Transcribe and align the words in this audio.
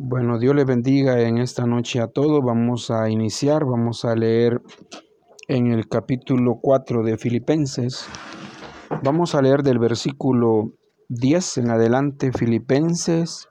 Bueno, 0.00 0.38
Dios 0.38 0.54
le 0.54 0.64
bendiga 0.64 1.20
en 1.22 1.38
esta 1.38 1.66
noche 1.66 1.98
a 1.98 2.06
todos. 2.06 2.44
Vamos 2.44 2.88
a 2.92 3.10
iniciar, 3.10 3.64
vamos 3.64 4.04
a 4.04 4.14
leer 4.14 4.62
en 5.48 5.72
el 5.72 5.88
capítulo 5.88 6.60
4 6.62 7.02
de 7.02 7.18
Filipenses. 7.18 8.06
Vamos 9.02 9.34
a 9.34 9.42
leer 9.42 9.64
del 9.64 9.80
versículo 9.80 10.70
10 11.08 11.58
en 11.58 11.70
adelante, 11.72 12.30
Filipenses, 12.30 13.48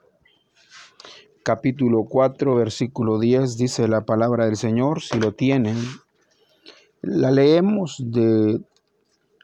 capítulo 1.44 2.06
4, 2.06 2.56
versículo 2.56 3.20
10, 3.20 3.58
dice 3.58 3.90
la 3.90 4.06
palabra 4.06 4.46
del 4.46 4.56
Señor, 4.56 5.02
si 5.02 5.20
lo 5.20 5.34
tienen. 5.34 5.76
La 7.02 7.30
leemos 7.30 8.02
de 8.06 8.62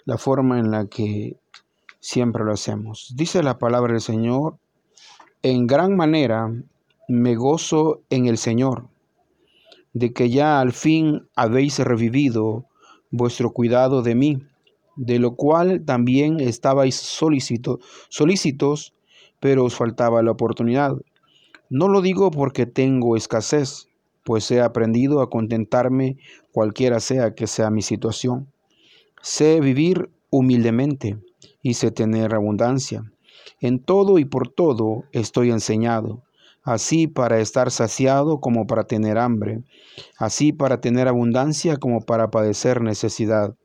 la 0.05 0.17
forma 0.17 0.57
en 0.57 0.71
la 0.71 0.85
que 0.85 1.35
siempre 1.99 2.45
lo 2.45 2.53
hacemos. 2.53 3.13
Dice 3.17 3.43
la 3.43 3.57
palabra 3.57 3.91
del 3.91 4.01
Señor, 4.01 4.57
en 5.41 5.67
gran 5.67 5.97
manera 5.97 6.49
me 7.07 7.35
gozo 7.35 8.01
en 8.09 8.27
el 8.27 8.37
Señor, 8.37 8.87
de 9.93 10.13
que 10.13 10.29
ya 10.29 10.59
al 10.59 10.71
fin 10.71 11.27
habéis 11.35 11.79
revivido 11.79 12.65
vuestro 13.11 13.51
cuidado 13.51 14.01
de 14.01 14.15
mí, 14.15 14.43
de 14.95 15.19
lo 15.19 15.35
cual 15.35 15.83
también 15.85 16.39
estabais 16.39 16.95
solícitos, 16.95 18.93
pero 19.39 19.65
os 19.65 19.75
faltaba 19.75 20.23
la 20.23 20.31
oportunidad. 20.31 20.95
No 21.69 21.89
lo 21.89 22.01
digo 22.01 22.31
porque 22.31 22.65
tengo 22.65 23.17
escasez, 23.17 23.87
pues 24.23 24.49
he 24.51 24.61
aprendido 24.61 25.21
a 25.21 25.29
contentarme 25.29 26.17
cualquiera 26.51 26.99
sea 26.99 27.35
que 27.35 27.47
sea 27.47 27.69
mi 27.69 27.81
situación. 27.81 28.47
Sé 29.21 29.59
vivir 29.59 30.09
humildemente 30.29 31.17
y 31.61 31.73
sé 31.73 31.91
tener 31.91 32.33
abundancia. 32.33 33.11
En 33.59 33.79
todo 33.79 34.19
y 34.19 34.25
por 34.25 34.47
todo 34.49 35.03
estoy 35.11 35.51
enseñado 35.51 36.23
así 36.63 37.07
para 37.07 37.39
estar 37.39 37.71
saciado 37.71 38.39
como 38.39 38.65
para 38.65 38.85
tener 38.85 39.17
hambre, 39.17 39.63
así 40.17 40.53
para 40.53 40.79
tener 40.81 41.07
abundancia 41.07 41.77
como 41.77 42.01
para 42.01 42.31
padecer 42.31 42.81
necesidad. 42.81 43.55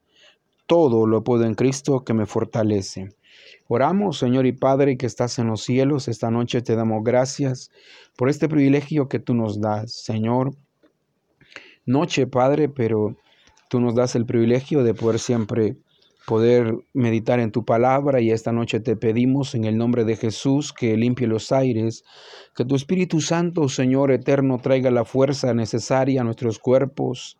Todo 0.66 1.06
lo 1.06 1.24
puedo 1.24 1.44
en 1.44 1.54
Cristo 1.54 2.04
que 2.04 2.12
me 2.12 2.26
fortalece. 2.26 3.08
Oramos, 3.68 4.18
Señor 4.18 4.46
y 4.46 4.52
Padre, 4.52 4.96
que 4.96 5.06
estás 5.06 5.38
en 5.38 5.46
los 5.46 5.62
cielos, 5.62 6.08
esta 6.08 6.30
noche 6.30 6.60
te 6.60 6.74
damos 6.74 7.02
gracias 7.04 7.70
por 8.16 8.28
este 8.28 8.48
privilegio 8.48 9.08
que 9.08 9.18
tú 9.18 9.34
nos 9.34 9.60
das, 9.60 9.92
Señor. 9.92 10.54
Noche, 11.86 12.26
Padre, 12.26 12.68
pero 12.68 13.16
tú 13.70 13.80
nos 13.80 13.94
das 13.94 14.14
el 14.14 14.26
privilegio 14.26 14.82
de 14.82 14.94
poder 14.94 15.18
siempre 15.18 15.76
poder 16.28 16.76
meditar 16.92 17.40
en 17.40 17.52
tu 17.52 17.64
palabra 17.64 18.20
y 18.20 18.32
esta 18.32 18.52
noche 18.52 18.80
te 18.80 18.96
pedimos 18.96 19.54
en 19.54 19.64
el 19.64 19.78
nombre 19.78 20.04
de 20.04 20.14
Jesús 20.14 20.74
que 20.74 20.94
limpie 20.94 21.26
los 21.26 21.52
aires, 21.52 22.04
que 22.54 22.66
tu 22.66 22.76
Espíritu 22.76 23.22
Santo, 23.22 23.70
Señor 23.70 24.12
eterno, 24.12 24.58
traiga 24.58 24.90
la 24.90 25.06
fuerza 25.06 25.54
necesaria 25.54 26.20
a 26.20 26.24
nuestros 26.24 26.58
cuerpos, 26.58 27.38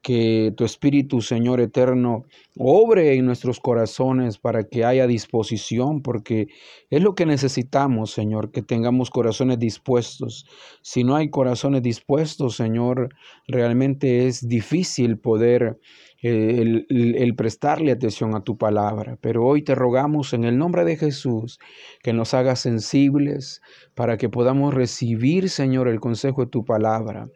que 0.00 0.54
tu 0.56 0.64
Espíritu, 0.64 1.20
Señor 1.20 1.60
eterno, 1.60 2.22
obre 2.56 3.14
en 3.14 3.26
nuestros 3.26 3.58
corazones 3.58 4.38
para 4.38 4.62
que 4.62 4.84
haya 4.84 5.08
disposición, 5.08 6.00
porque 6.00 6.46
es 6.88 7.02
lo 7.02 7.16
que 7.16 7.26
necesitamos, 7.26 8.12
Señor, 8.12 8.52
que 8.52 8.62
tengamos 8.62 9.10
corazones 9.10 9.58
dispuestos. 9.58 10.46
Si 10.82 11.02
no 11.02 11.16
hay 11.16 11.30
corazones 11.30 11.82
dispuestos, 11.82 12.54
Señor, 12.54 13.08
realmente 13.48 14.28
es 14.28 14.46
difícil 14.48 15.18
poder 15.18 15.80
eh, 16.22 16.84
el, 16.88 17.34
prestarle 17.34 17.92
atención 17.92 18.34
a 18.34 18.42
tu 18.42 18.58
palabra. 18.58 19.16
Pero 19.20 19.46
hoy 19.46 19.62
te 19.62 19.74
rogamos 19.74 20.32
en 20.34 20.44
el 20.44 20.58
nombre 20.58 20.84
de 20.84 20.96
Jesús 20.96 21.58
que 22.02 22.12
nos 22.12 22.34
hagas 22.34 22.60
sensibles 22.60 23.62
para 23.94 24.16
que 24.18 24.28
podamos 24.28 24.74
recibir, 24.74 25.48
Señor, 25.48 25.88
el 25.88 26.00
consejo 26.00 26.44
de 26.44 26.50
tu 26.50 26.64
palabra. 26.64 27.28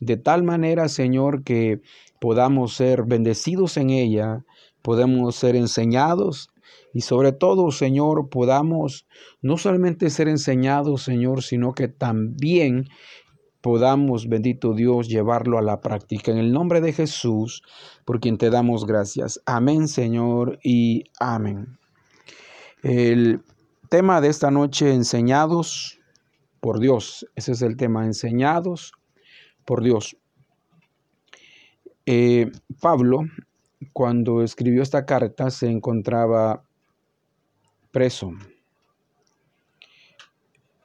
De 0.00 0.16
tal 0.16 0.42
manera, 0.42 0.88
Señor, 0.88 1.44
que 1.44 1.80
podamos 2.20 2.74
ser 2.74 3.04
bendecidos 3.04 3.76
en 3.76 3.90
ella, 3.90 4.44
podemos 4.82 5.36
ser 5.36 5.54
enseñados 5.54 6.52
y 6.92 7.02
sobre 7.02 7.32
todo, 7.32 7.70
Señor, 7.70 8.28
podamos 8.28 9.06
no 9.40 9.56
solamente 9.56 10.10
ser 10.10 10.28
enseñados, 10.28 11.02
Señor, 11.02 11.42
sino 11.42 11.72
que 11.72 11.88
también 11.88 12.88
podamos, 13.62 14.28
bendito 14.28 14.74
Dios, 14.74 15.08
llevarlo 15.08 15.56
a 15.56 15.62
la 15.62 15.80
práctica. 15.80 16.32
En 16.32 16.38
el 16.38 16.52
nombre 16.52 16.80
de 16.80 16.92
Jesús, 16.92 17.62
por 18.04 18.20
quien 18.20 18.36
te 18.36 18.50
damos 18.50 18.84
gracias. 18.84 19.40
Amén, 19.46 19.88
Señor, 19.88 20.58
y 20.62 21.04
amén. 21.18 21.78
El 22.82 23.40
tema 23.88 24.20
de 24.20 24.28
esta 24.28 24.50
noche, 24.50 24.92
enseñados 24.92 26.00
por 26.60 26.80
Dios. 26.80 27.26
Ese 27.36 27.52
es 27.52 27.62
el 27.62 27.76
tema, 27.76 28.04
enseñados 28.04 28.92
por 29.64 29.82
Dios. 29.82 30.16
Eh, 32.04 32.50
Pablo, 32.80 33.20
cuando 33.92 34.42
escribió 34.42 34.82
esta 34.82 35.06
carta, 35.06 35.50
se 35.50 35.70
encontraba 35.70 36.64
preso. 37.92 38.32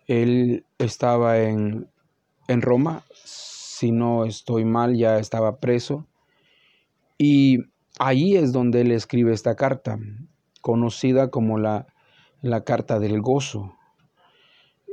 Él 0.06 0.64
estaba 0.78 1.40
en, 1.40 1.90
en 2.47 2.62
Roma, 2.62 3.03
si 3.24 3.91
no 3.91 4.25
estoy 4.25 4.66
mal, 4.66 4.96
ya 4.97 5.19
estaba 5.19 5.59
preso. 5.59 6.06
Y 7.18 7.59
ahí 8.00 8.35
es 8.35 8.52
donde 8.52 8.81
él 8.81 8.91
escribe 8.91 9.34
esta 9.34 9.56
carta, 9.56 10.00
conocida 10.62 11.30
como 11.30 11.57
la, 11.57 11.88
la 12.41 12.63
carta 12.63 13.00
del 13.00 13.22
gozo. 13.22 13.75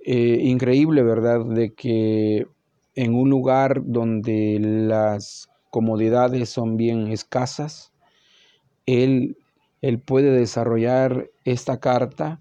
Eh, 0.04 0.40
increíble, 0.42 1.02
¿verdad? 1.02 1.44
De 1.46 1.74
que 1.74 2.46
en 2.94 3.14
un 3.14 3.30
lugar 3.30 3.82
donde 3.84 4.58
las 4.60 5.48
comodidades 5.70 6.50
son 6.50 6.76
bien 6.76 7.08
escasas, 7.08 7.92
él, 8.86 9.36
él 9.80 9.98
puede 9.98 10.30
desarrollar 10.30 11.30
esta 11.44 11.80
carta 11.80 12.38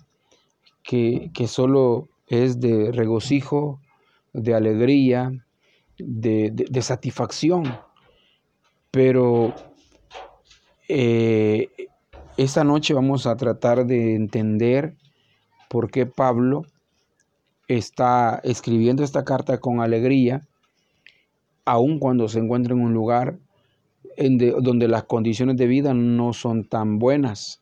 que, 0.84 1.32
que 1.34 1.48
solo 1.48 2.10
es 2.28 2.60
de 2.60 2.92
regocijo, 2.92 3.80
de 4.34 4.54
alegría, 4.54 5.32
de, 5.98 6.82
satisfacción. 6.82 7.64
Pero 8.92 9.54
eh, 10.90 11.70
esta 12.38 12.64
noche 12.64 12.94
vamos 12.94 13.26
a 13.26 13.38
tratar 13.38 13.86
de 13.86 14.16
entender 14.16 14.96
por 15.70 15.90
qué 15.90 16.06
Pablo 16.06 16.64
está 17.68 18.42
escribiendo 18.44 19.04
esta 19.04 19.24
carta 19.24 19.60
con 19.60 19.80
alegría 19.80 20.42
aun 21.66 22.00
cuando 22.00 22.28
se 22.28 22.40
encuentra 22.40 22.74
en 22.74 22.82
un 22.82 22.94
lugar 22.94 23.38
donde 24.18 24.88
las 24.88 25.06
condiciones 25.06 25.58
de 25.58 25.66
vida 25.66 25.94
no 25.94 26.34
son 26.34 26.66
tan 26.66 27.00
buenas. 27.00 27.62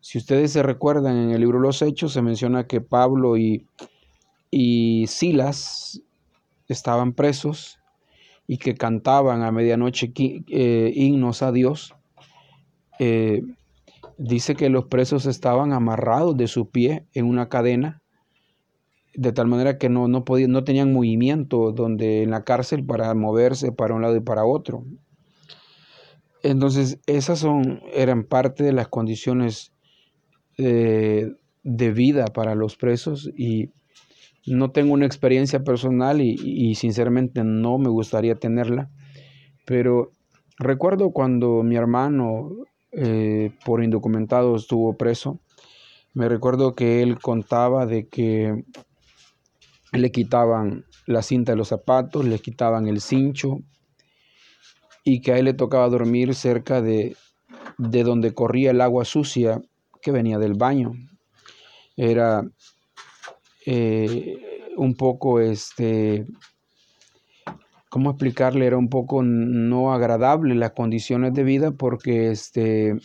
Si 0.00 0.18
ustedes 0.18 0.52
se 0.52 0.62
recuerdan 0.62 1.16
en 1.16 1.30
el 1.30 1.40
libro 1.40 1.58
Los 1.58 1.82
Hechos, 1.82 2.12
se 2.12 2.22
menciona 2.22 2.66
que 2.66 2.80
Pablo 2.80 3.36
y, 3.36 3.66
y 4.56 5.08
Silas 5.08 6.00
estaban 6.68 7.12
presos 7.12 7.80
y 8.46 8.58
que 8.58 8.76
cantaban 8.76 9.42
a 9.42 9.50
medianoche 9.50 10.12
eh, 10.16 10.92
himnos 10.94 11.42
a 11.42 11.50
Dios. 11.50 11.96
Eh, 13.00 13.42
dice 14.16 14.54
que 14.54 14.68
los 14.68 14.84
presos 14.84 15.26
estaban 15.26 15.72
amarrados 15.72 16.36
de 16.36 16.46
su 16.46 16.70
pie 16.70 17.04
en 17.14 17.26
una 17.26 17.48
cadena 17.48 18.00
de 19.14 19.32
tal 19.32 19.48
manera 19.48 19.76
que 19.76 19.88
no, 19.88 20.06
no, 20.06 20.24
podían, 20.24 20.52
no 20.52 20.62
tenían 20.62 20.92
movimiento 20.92 21.72
donde 21.72 22.22
en 22.22 22.30
la 22.30 22.44
cárcel 22.44 22.84
para 22.84 23.12
moverse 23.14 23.72
para 23.72 23.94
un 23.94 24.02
lado 24.02 24.14
y 24.14 24.20
para 24.20 24.44
otro. 24.44 24.84
Entonces, 26.44 27.00
esas 27.06 27.40
son, 27.40 27.82
eran 27.92 28.22
parte 28.22 28.62
de 28.62 28.72
las 28.72 28.86
condiciones 28.86 29.72
eh, 30.58 31.32
de 31.64 31.90
vida 31.90 32.26
para 32.26 32.54
los 32.54 32.76
presos 32.76 33.28
y 33.36 33.70
no 34.46 34.70
tengo 34.70 34.92
una 34.92 35.06
experiencia 35.06 35.64
personal 35.64 36.20
y, 36.20 36.74
sinceramente 36.74 37.42
no 37.44 37.78
me 37.78 37.88
gustaría 37.88 38.34
tenerla, 38.34 38.90
pero 39.64 40.12
recuerdo 40.58 41.10
cuando 41.10 41.62
mi 41.62 41.76
hermano 41.76 42.50
eh, 42.92 43.52
por 43.64 43.82
indocumentado 43.82 44.56
estuvo 44.56 44.96
preso, 44.96 45.40
me 46.12 46.28
recuerdo 46.28 46.74
que 46.74 47.02
él 47.02 47.18
contaba 47.18 47.86
de 47.86 48.06
que 48.06 48.64
le 49.92 50.12
quitaban 50.12 50.84
la 51.06 51.22
cinta 51.22 51.52
de 51.52 51.56
los 51.56 51.68
zapatos, 51.68 52.24
le 52.24 52.38
quitaban 52.38 52.86
el 52.86 53.00
cincho 53.00 53.58
y 55.04 55.20
que 55.20 55.32
a 55.32 55.38
él 55.38 55.46
le 55.46 55.54
tocaba 55.54 55.88
dormir 55.88 56.34
cerca 56.34 56.80
de, 56.80 57.16
de 57.78 58.04
donde 58.04 58.32
corría 58.32 58.70
el 58.70 58.80
agua 58.80 59.04
sucia 59.04 59.60
que 60.00 60.12
venía 60.12 60.38
del 60.38 60.54
baño. 60.54 60.92
Era 61.96 62.44
eh, 63.66 64.70
un 64.76 64.94
poco, 64.94 65.40
este, 65.40 66.26
¿cómo 67.88 68.10
explicarle? 68.10 68.66
Era 68.66 68.76
un 68.76 68.88
poco 68.88 69.22
no 69.22 69.92
agradable 69.92 70.54
las 70.54 70.72
condiciones 70.72 71.34
de 71.34 71.44
vida 71.44 71.70
porque 71.72 72.30
este, 72.30 72.96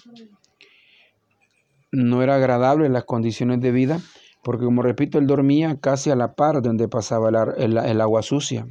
no 1.92 2.24
era 2.24 2.36
agradable 2.36 2.90
las 2.90 3.06
condiciones 3.06 3.62
de 3.62 3.72
vida 3.72 4.00
porque 4.44 4.66
como 4.66 4.82
repito, 4.82 5.18
él 5.20 5.28
dormía 5.28 5.78
casi 5.80 6.10
a 6.12 6.16
la 6.16 6.34
par 6.34 6.62
donde 6.62 6.88
pasaba 6.88 7.30
el, 7.58 8.02
agua 8.02 8.22
sucia. 8.22 8.66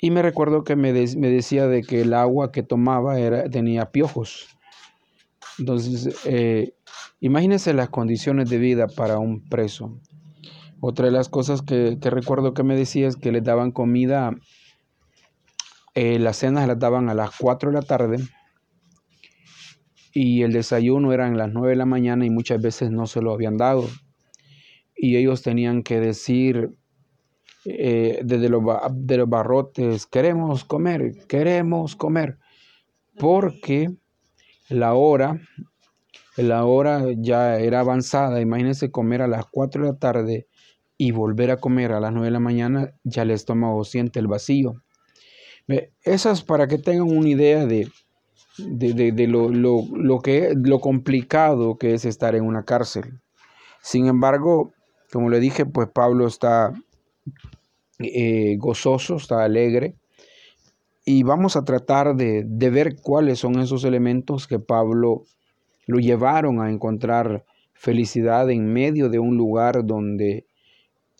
Y 0.00 0.10
me 0.10 0.22
recuerdo 0.22 0.64
que 0.64 0.76
me, 0.76 0.92
decía 0.92 1.66
de 1.66 1.82
que 1.82 2.02
el 2.02 2.14
agua 2.14 2.52
que 2.52 2.62
tomaba 2.62 3.18
era, 3.18 3.48
tenía 3.48 3.90
piojos. 3.90 4.48
Entonces, 5.58 6.18
eh, 6.24 6.74
imagínense 7.20 7.72
las 7.74 7.88
condiciones 7.90 8.50
de 8.50 8.58
vida 8.58 8.86
para 8.88 9.18
un 9.18 9.46
preso. 9.48 10.00
Otra 10.80 11.06
de 11.06 11.12
las 11.12 11.28
cosas 11.28 11.62
que, 11.62 11.98
recuerdo 12.02 12.52
que 12.52 12.62
me 12.62 12.76
decía 12.76 13.08
es 13.08 13.16
que 13.16 13.32
le 13.32 13.40
daban 13.40 13.72
comida, 13.72 14.36
eh, 15.94 16.18
las 16.18 16.36
cenas 16.36 16.68
las 16.68 16.78
daban 16.78 17.08
a 17.08 17.14
las 17.14 17.30
4 17.38 17.70
de 17.70 17.74
la 17.74 17.82
tarde 17.82 18.18
y 20.12 20.42
el 20.42 20.52
desayuno 20.52 21.12
eran 21.12 21.38
las 21.38 21.52
9 21.52 21.70
de 21.70 21.76
la 21.76 21.86
mañana 21.86 22.26
y 22.26 22.30
muchas 22.30 22.60
veces 22.60 22.90
no 22.90 23.06
se 23.06 23.22
lo 23.22 23.32
habían 23.32 23.56
dado. 23.56 23.88
Y 24.94 25.16
ellos 25.16 25.42
tenían 25.42 25.82
que 25.82 26.00
decir 26.00 26.70
eh, 27.64 28.20
desde 28.22 28.48
los, 28.48 28.62
de 28.92 29.16
los 29.16 29.28
barrotes, 29.28 30.06
queremos 30.06 30.64
comer, 30.64 31.26
queremos 31.26 31.96
comer, 31.96 32.38
porque 33.18 33.90
la 34.68 34.94
hora, 34.94 35.40
la 36.36 36.64
hora 36.64 37.02
ya 37.16 37.58
era 37.58 37.80
avanzada, 37.80 38.40
imagínense 38.40 38.90
comer 38.90 39.22
a 39.22 39.26
las 39.26 39.46
4 39.46 39.82
de 39.82 39.88
la 39.88 39.98
tarde 39.98 40.46
y 40.98 41.10
volver 41.10 41.50
a 41.50 41.58
comer 41.58 41.92
a 41.92 42.00
las 42.00 42.12
9 42.12 42.26
de 42.26 42.30
la 42.30 42.40
mañana, 42.40 42.94
ya 43.04 43.22
el 43.22 43.30
estómago 43.30 43.84
siente 43.84 44.18
el 44.18 44.26
vacío. 44.26 44.74
Esas 46.02 46.42
para 46.42 46.68
que 46.68 46.78
tengan 46.78 47.10
una 47.10 47.28
idea 47.28 47.66
de, 47.66 47.88
de, 48.58 49.26
lo, 49.26 49.48
lo, 49.50 50.20
que, 50.20 50.54
lo 50.54 50.80
complicado 50.80 51.76
que 51.76 51.94
es 51.94 52.04
estar 52.04 52.34
en 52.34 52.44
una 52.44 52.64
cárcel. 52.64 53.20
Sin 53.82 54.06
embargo, 54.06 54.72
como 55.12 55.28
le 55.28 55.40
dije, 55.40 55.66
pues 55.66 55.88
Pablo 55.88 56.26
está 56.26 56.72
eh, 57.98 58.56
gozoso, 58.58 59.16
está 59.16 59.44
alegre. 59.44 59.96
Y 61.04 61.22
vamos 61.22 61.56
a 61.56 61.64
tratar 61.64 62.16
de, 62.16 62.44
de 62.44 62.70
ver 62.70 62.96
cuáles 63.00 63.38
son 63.38 63.60
esos 63.60 63.84
elementos 63.84 64.46
que 64.46 64.58
Pablo 64.58 65.22
lo 65.86 65.98
llevaron 65.98 66.60
a 66.60 66.70
encontrar 66.70 67.44
felicidad 67.74 68.50
en 68.50 68.72
medio 68.72 69.08
de 69.08 69.18
un 69.18 69.36
lugar 69.36 69.84
donde 69.84 70.45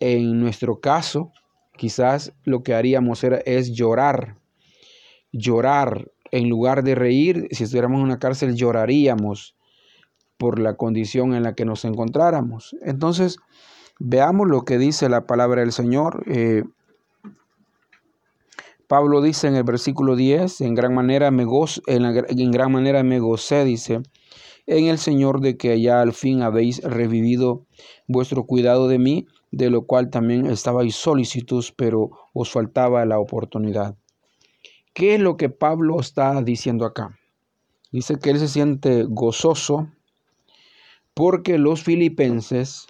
en 0.01 0.41
nuestro 0.41 0.81
caso, 0.81 1.33
quizás 1.77 2.33
lo 2.45 2.63
que 2.63 2.75
haríamos 2.75 3.25
era, 3.25 3.39
es 3.39 3.73
llorar, 3.73 4.37
llorar 5.33 6.11
en 6.31 6.49
lugar 6.49 6.83
de 6.83 6.95
reír. 6.95 7.49
Si 7.51 7.65
estuviéramos 7.65 7.99
en 7.99 8.05
una 8.05 8.19
cárcel, 8.19 8.55
lloraríamos 8.55 9.57
por 10.37 10.59
la 10.59 10.77
condición 10.77 11.35
en 11.35 11.43
la 11.43 11.55
que 11.55 11.65
nos 11.65 11.85
encontráramos. 11.85 12.77
Entonces, 12.83 13.39
veamos 13.99 14.49
lo 14.49 14.65
que 14.65 14.79
dice 14.79 15.09
la 15.09 15.27
palabra 15.27 15.63
del 15.63 15.73
Señor. 15.73 16.25
Eh, 16.27 16.65
Pablo 18.87 19.21
dice 19.21 19.49
en 19.49 19.57
el 19.57 19.65
versículo 19.65 20.15
10, 20.15 20.61
en 20.61 20.75
gran 20.75 20.95
manera 20.95 21.31
me 21.31 21.45
en, 21.87 22.05
en 22.05 22.51
gran 22.53 22.71
manera 22.71 23.03
me 23.03 23.21
dice, 23.65 24.01
en 24.67 24.87
el 24.87 24.99
Señor 24.99 25.41
de 25.41 25.57
que 25.57 25.81
ya 25.81 26.01
al 26.01 26.13
fin 26.13 26.43
habéis 26.43 26.83
revivido 26.83 27.65
vuestro 28.07 28.45
cuidado 28.45 28.87
de 28.87 28.99
mí, 28.99 29.27
de 29.57 29.71
lo 29.71 29.87
cual 29.87 30.11
también 30.11 30.45
estabais 30.47 30.95
solicitos, 30.95 31.73
pero 31.73 32.11
os 32.35 32.51
faltaba 32.51 33.07
la 33.07 33.19
oportunidad. 33.19 33.97
¿Qué 34.93 35.15
es 35.15 35.21
lo 35.21 35.39
que 35.39 35.49
Pablo 35.49 35.99
está 35.99 36.43
diciendo 36.43 36.85
acá? 36.85 37.19
Dice 37.91 38.19
que 38.19 38.31
él 38.31 38.39
se 38.39 38.49
siente 38.49 39.05
gozoso 39.09 39.89
porque 41.15 41.57
los 41.57 41.83
filipenses 41.83 42.87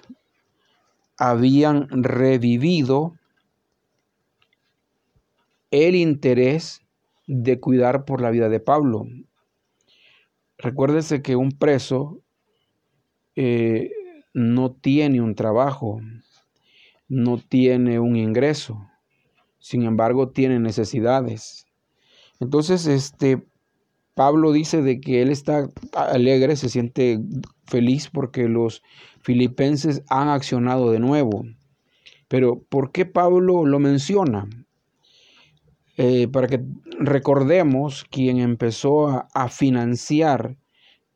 habían 1.17 1.87
revivido 1.89 3.15
el 5.71 5.95
interés 5.95 6.83
de 7.29 7.61
cuidar 7.61 8.05
por 8.05 8.21
la 8.21 8.31
vida 8.31 8.49
de 8.49 8.59
Pablo. 8.59 9.07
Recuérdese 10.59 11.23
que 11.23 11.37
un 11.37 11.53
preso 11.53 12.19
eh, 13.37 13.93
no 14.35 14.73
tiene 14.73 15.21
un 15.21 15.35
trabajo, 15.37 16.01
no 17.09 17.39
tiene 17.39 18.01
un 18.01 18.17
ingreso, 18.17 18.89
sin 19.59 19.83
embargo 19.83 20.31
tiene 20.31 20.59
necesidades. 20.59 21.67
Entonces, 22.41 22.87
este 22.87 23.43
Pablo 24.15 24.53
dice 24.53 24.81
de 24.83 25.01
que 25.01 25.21
él 25.23 25.31
está 25.31 25.69
alegre, 25.93 26.57
se 26.57 26.71
siente 26.71 27.21
feliz 27.67 28.09
porque 28.09 28.49
los 28.49 28.83
filipenses 29.21 30.03
han 30.09 30.29
accionado 30.29 30.91
de 30.91 31.01
nuevo. 31.01 31.45
Pero 32.29 32.63
¿por 32.63 32.93
qué 32.93 33.05
Pablo 33.05 33.67
lo 33.67 33.79
menciona? 33.79 34.49
Eh, 35.99 36.29
para 36.29 36.47
que 36.47 36.65
recordemos 36.99 38.05
quien 38.11 38.39
empezó 38.39 39.27
a 39.33 39.49
financiar 39.49 40.57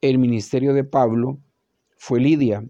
el 0.01 0.19
ministerio 0.19 0.73
de 0.75 0.85
Pablo 0.85 1.39
fue 1.97 2.21
Lidia 2.21 2.65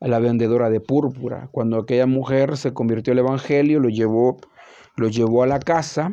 a 0.00 0.08
la 0.08 0.18
vendedora 0.18 0.70
de 0.70 0.80
púrpura. 0.80 1.48
Cuando 1.50 1.78
aquella 1.78 2.06
mujer 2.06 2.56
se 2.56 2.72
convirtió 2.72 3.12
al 3.12 3.20
Evangelio, 3.20 3.80
lo 3.80 3.88
llevó, 3.88 4.38
lo 4.96 5.08
llevó 5.08 5.42
a 5.42 5.46
la 5.46 5.58
casa. 5.58 6.12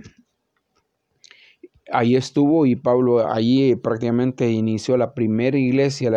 Ahí 1.91 2.15
estuvo 2.15 2.65
y 2.65 2.75
Pablo 2.75 3.27
allí 3.27 3.75
prácticamente 3.75 4.49
inició 4.49 4.97
la 4.97 5.13
primera 5.13 5.57
iglesia, 5.57 6.11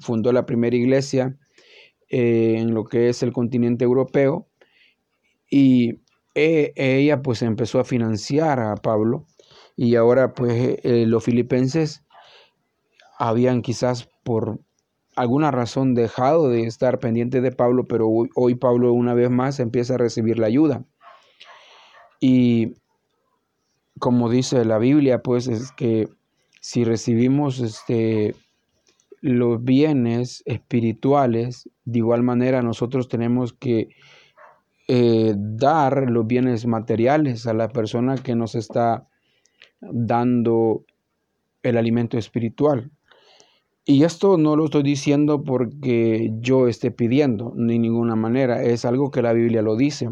fundó 0.00 0.32
la 0.32 0.46
primera 0.46 0.74
iglesia 0.76 1.36
eh, 2.08 2.56
en 2.58 2.72
lo 2.74 2.84
que 2.84 3.10
es 3.10 3.22
el 3.22 3.32
continente 3.32 3.84
europeo. 3.84 4.48
Y 5.50 6.00
e, 6.34 6.72
ella 6.76 7.22
pues 7.22 7.42
empezó 7.42 7.80
a 7.80 7.84
financiar 7.84 8.60
a 8.60 8.76
Pablo 8.76 9.26
y 9.76 9.96
ahora 9.96 10.32
pues 10.32 10.78
eh, 10.82 11.04
los 11.06 11.24
filipenses 11.24 12.04
habían 13.18 13.60
quizás 13.60 14.08
por 14.24 14.60
alguna 15.16 15.50
razón 15.50 15.94
dejado 15.94 16.48
de 16.48 16.62
estar 16.62 16.98
pendiente 16.98 17.40
de 17.40 17.52
Pablo, 17.52 17.86
pero 17.86 18.08
hoy, 18.08 18.54
Pablo 18.54 18.92
una 18.92 19.14
vez 19.14 19.30
más 19.30 19.60
empieza 19.60 19.94
a 19.94 19.98
recibir 19.98 20.38
la 20.38 20.46
ayuda. 20.46 20.84
Y 22.20 22.74
como 23.98 24.30
dice 24.30 24.64
la 24.64 24.78
Biblia, 24.78 25.22
pues 25.22 25.48
es 25.48 25.72
que 25.72 26.08
si 26.60 26.84
recibimos 26.84 27.60
este, 27.60 28.34
los 29.20 29.62
bienes 29.62 30.42
espirituales, 30.46 31.68
de 31.84 31.98
igual 31.98 32.22
manera 32.22 32.62
nosotros 32.62 33.08
tenemos 33.08 33.52
que 33.52 33.88
eh, 34.88 35.34
dar 35.36 36.10
los 36.10 36.26
bienes 36.26 36.66
materiales 36.66 37.46
a 37.46 37.54
la 37.54 37.68
persona 37.68 38.16
que 38.16 38.34
nos 38.34 38.54
está 38.54 39.06
dando 39.80 40.84
el 41.62 41.76
alimento 41.76 42.18
espiritual. 42.18 42.90
Y 43.84 44.04
esto 44.04 44.36
no 44.36 44.56
lo 44.56 44.66
estoy 44.66 44.82
diciendo 44.82 45.42
porque 45.42 46.30
yo 46.40 46.68
esté 46.68 46.90
pidiendo, 46.90 47.52
ni 47.56 47.78
ninguna 47.78 48.14
manera, 48.14 48.62
es 48.62 48.84
algo 48.84 49.10
que 49.10 49.22
la 49.22 49.32
Biblia 49.32 49.62
lo 49.62 49.76
dice. 49.76 50.10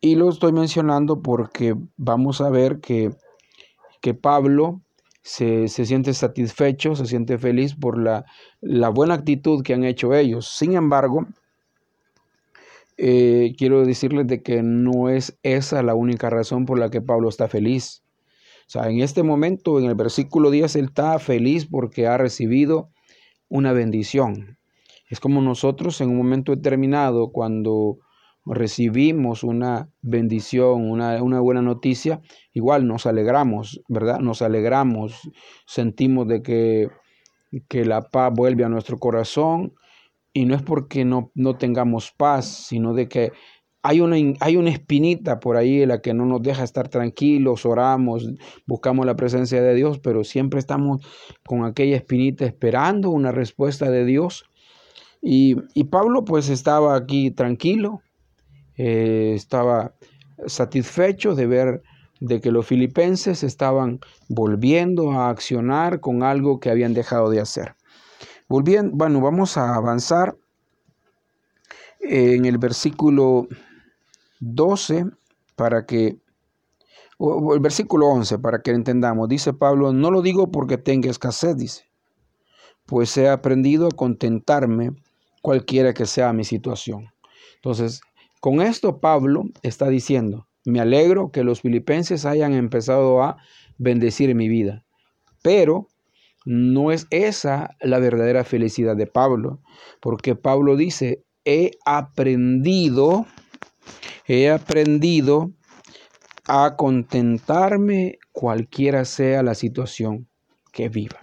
Y 0.00 0.16
lo 0.16 0.28
estoy 0.28 0.52
mencionando 0.52 1.22
porque 1.22 1.74
vamos 1.96 2.40
a 2.40 2.50
ver 2.50 2.80
que, 2.80 3.10
que 4.00 4.12
Pablo 4.12 4.82
se, 5.22 5.68
siente 5.68 6.12
satisfecho, 6.12 6.94
se 6.94 7.06
siente 7.06 7.38
feliz 7.38 7.74
por 7.74 7.98
la, 7.98 8.26
la, 8.60 8.90
buena 8.90 9.14
actitud 9.14 9.62
que 9.62 9.72
han 9.72 9.84
hecho 9.84 10.12
ellos. 10.14 10.46
Sin 10.48 10.74
embargo, 10.74 11.26
eh, 12.98 13.54
quiero 13.56 13.86
decirles 13.86 14.26
de 14.26 14.42
que 14.42 14.62
no 14.62 15.08
es 15.08 15.38
esa 15.42 15.82
la 15.82 15.94
única 15.94 16.28
razón 16.28 16.66
por 16.66 16.78
la 16.78 16.90
que 16.90 17.00
Pablo 17.00 17.30
está 17.30 17.48
feliz. 17.48 18.03
Sea, 18.66 18.88
en 18.88 19.00
este 19.00 19.22
momento, 19.22 19.78
en 19.78 19.86
el 19.86 19.94
versículo 19.94 20.50
10, 20.50 20.76
él 20.76 20.84
está 20.86 21.18
feliz 21.18 21.66
porque 21.66 22.06
ha 22.06 22.16
recibido 22.16 22.90
una 23.48 23.72
bendición. 23.72 24.58
Es 25.08 25.20
como 25.20 25.42
nosotros 25.42 26.00
en 26.00 26.10
un 26.10 26.16
momento 26.16 26.54
determinado, 26.54 27.30
cuando 27.30 27.98
recibimos 28.46 29.42
una 29.42 29.88
bendición, 30.02 30.90
una, 30.90 31.40
buena 31.40 31.62
noticia, 31.62 32.20
igual 32.52 32.86
nos 32.86 33.06
alegramos, 33.06 33.80
¿verdad? 33.88 34.20
Nos 34.20 34.42
alegramos, 34.42 35.30
sentimos 35.66 36.28
de 36.28 36.42
que, 36.42 36.88
que 37.68 37.84
la 37.84 38.02
paz 38.02 38.32
vuelve 38.34 38.64
a 38.64 38.68
nuestro 38.68 38.98
corazón 38.98 39.74
y 40.32 40.46
no 40.46 40.54
es 40.54 40.62
porque 40.62 41.04
no, 41.04 41.30
no 41.34 41.56
tengamos 41.56 42.12
paz, 42.12 42.46
sino 42.46 42.92
de 42.92 43.08
que 43.08 43.32
hay 43.86 44.00
una, 44.00 44.16
hay 44.40 44.56
una 44.56 44.70
espinita 44.70 45.40
por 45.40 45.58
ahí 45.58 45.82
en 45.82 45.90
la 45.90 46.00
que 46.00 46.14
no 46.14 46.24
nos 46.24 46.42
deja 46.42 46.64
estar 46.64 46.88
tranquilos, 46.88 47.66
oramos, 47.66 48.26
buscamos 48.64 49.04
la 49.04 49.14
presencia 49.14 49.60
de 49.60 49.74
Dios, 49.74 49.98
pero 49.98 50.24
siempre 50.24 50.58
estamos 50.58 51.06
con 51.44 51.66
aquella 51.66 51.96
espinita 51.96 52.46
esperando 52.46 53.10
una 53.10 53.30
respuesta 53.30 53.90
de 53.90 54.06
Dios. 54.06 54.46
Y, 55.20 55.56
Pablo 55.90 56.24
pues 56.24 56.48
estaba 56.48 56.96
aquí 56.96 57.30
tranquilo, 57.30 58.00
eh, 58.78 59.32
estaba 59.34 59.94
satisfecho 60.46 61.34
de 61.34 61.46
ver 61.46 61.82
de 62.20 62.40
que 62.40 62.50
los 62.50 62.66
filipenses 62.66 63.42
estaban 63.42 64.00
volviendo 64.28 65.12
a 65.12 65.28
accionar 65.28 66.00
con 66.00 66.22
algo 66.22 66.58
que 66.58 66.70
habían 66.70 66.94
dejado 66.94 67.28
de 67.28 67.40
hacer. 67.40 67.74
Volviendo, 68.48 68.96
bueno, 68.96 69.20
vamos 69.20 69.58
a 69.58 69.74
avanzar 69.74 70.36
en 72.00 72.46
el 72.46 72.56
versículo 72.56 73.46
12, 74.40 75.06
para 75.56 75.86
que, 75.86 76.18
o 77.18 77.54
el 77.54 77.60
versículo 77.60 78.08
11, 78.08 78.38
para 78.38 78.62
que 78.62 78.70
entendamos, 78.70 79.28
dice 79.28 79.52
Pablo, 79.52 79.92
no 79.92 80.10
lo 80.10 80.22
digo 80.22 80.50
porque 80.50 80.78
tenga 80.78 81.10
escasez, 81.10 81.56
dice, 81.56 81.84
pues 82.86 83.16
he 83.16 83.28
aprendido 83.28 83.86
a 83.86 83.96
contentarme 83.96 84.90
cualquiera 85.42 85.94
que 85.94 86.06
sea 86.06 86.32
mi 86.32 86.44
situación. 86.44 87.12
Entonces, 87.56 88.00
con 88.40 88.60
esto 88.60 89.00
Pablo 89.00 89.44
está 89.62 89.88
diciendo, 89.88 90.46
me 90.64 90.80
alegro 90.80 91.30
que 91.30 91.44
los 91.44 91.60
filipenses 91.60 92.24
hayan 92.24 92.52
empezado 92.52 93.22
a 93.22 93.36
bendecir 93.78 94.34
mi 94.34 94.48
vida, 94.48 94.84
pero 95.42 95.88
no 96.44 96.92
es 96.92 97.06
esa 97.10 97.70
la 97.80 97.98
verdadera 97.98 98.44
felicidad 98.44 98.96
de 98.96 99.06
Pablo, 99.06 99.60
porque 100.00 100.34
Pablo 100.36 100.76
dice, 100.76 101.24
he 101.44 101.72
aprendido, 101.84 103.26
he 104.26 104.50
aprendido 104.50 105.52
a 106.46 106.76
contentarme 106.76 108.18
cualquiera 108.32 109.04
sea 109.04 109.42
la 109.42 109.54
situación 109.54 110.28
que 110.72 110.88
viva. 110.88 111.18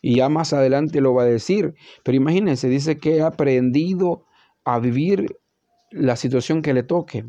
Y 0.00 0.16
ya 0.16 0.28
más 0.28 0.52
adelante 0.52 1.00
lo 1.00 1.14
va 1.14 1.22
a 1.22 1.26
decir, 1.26 1.74
pero 2.04 2.16
imagínense, 2.16 2.68
dice 2.68 2.98
que 2.98 3.16
he 3.16 3.22
aprendido 3.22 4.24
a 4.64 4.78
vivir 4.78 5.38
la 5.90 6.16
situación 6.16 6.62
que 6.62 6.74
le 6.74 6.82
toque. 6.82 7.24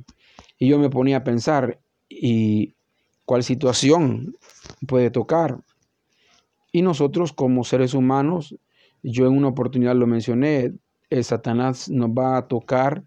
Y 0.58 0.68
yo 0.68 0.78
me 0.78 0.90
ponía 0.90 1.18
a 1.18 1.24
pensar, 1.24 1.80
¿y 2.10 2.76
cuál 3.26 3.44
situación 3.44 4.36
puede 4.88 5.10
tocar? 5.10 5.64
Y 6.72 6.82
nosotros 6.82 7.34
como 7.34 7.64
seres 7.64 7.94
humanos, 7.94 8.56
yo 9.02 9.26
en 9.26 9.38
una 9.38 9.48
oportunidad 9.48 9.96
lo 9.96 10.06
mencioné, 10.06 10.74
el 11.10 11.24
Satanás 11.24 11.90
nos 11.90 12.10
va 12.10 12.38
a 12.38 12.48
tocar 12.48 13.04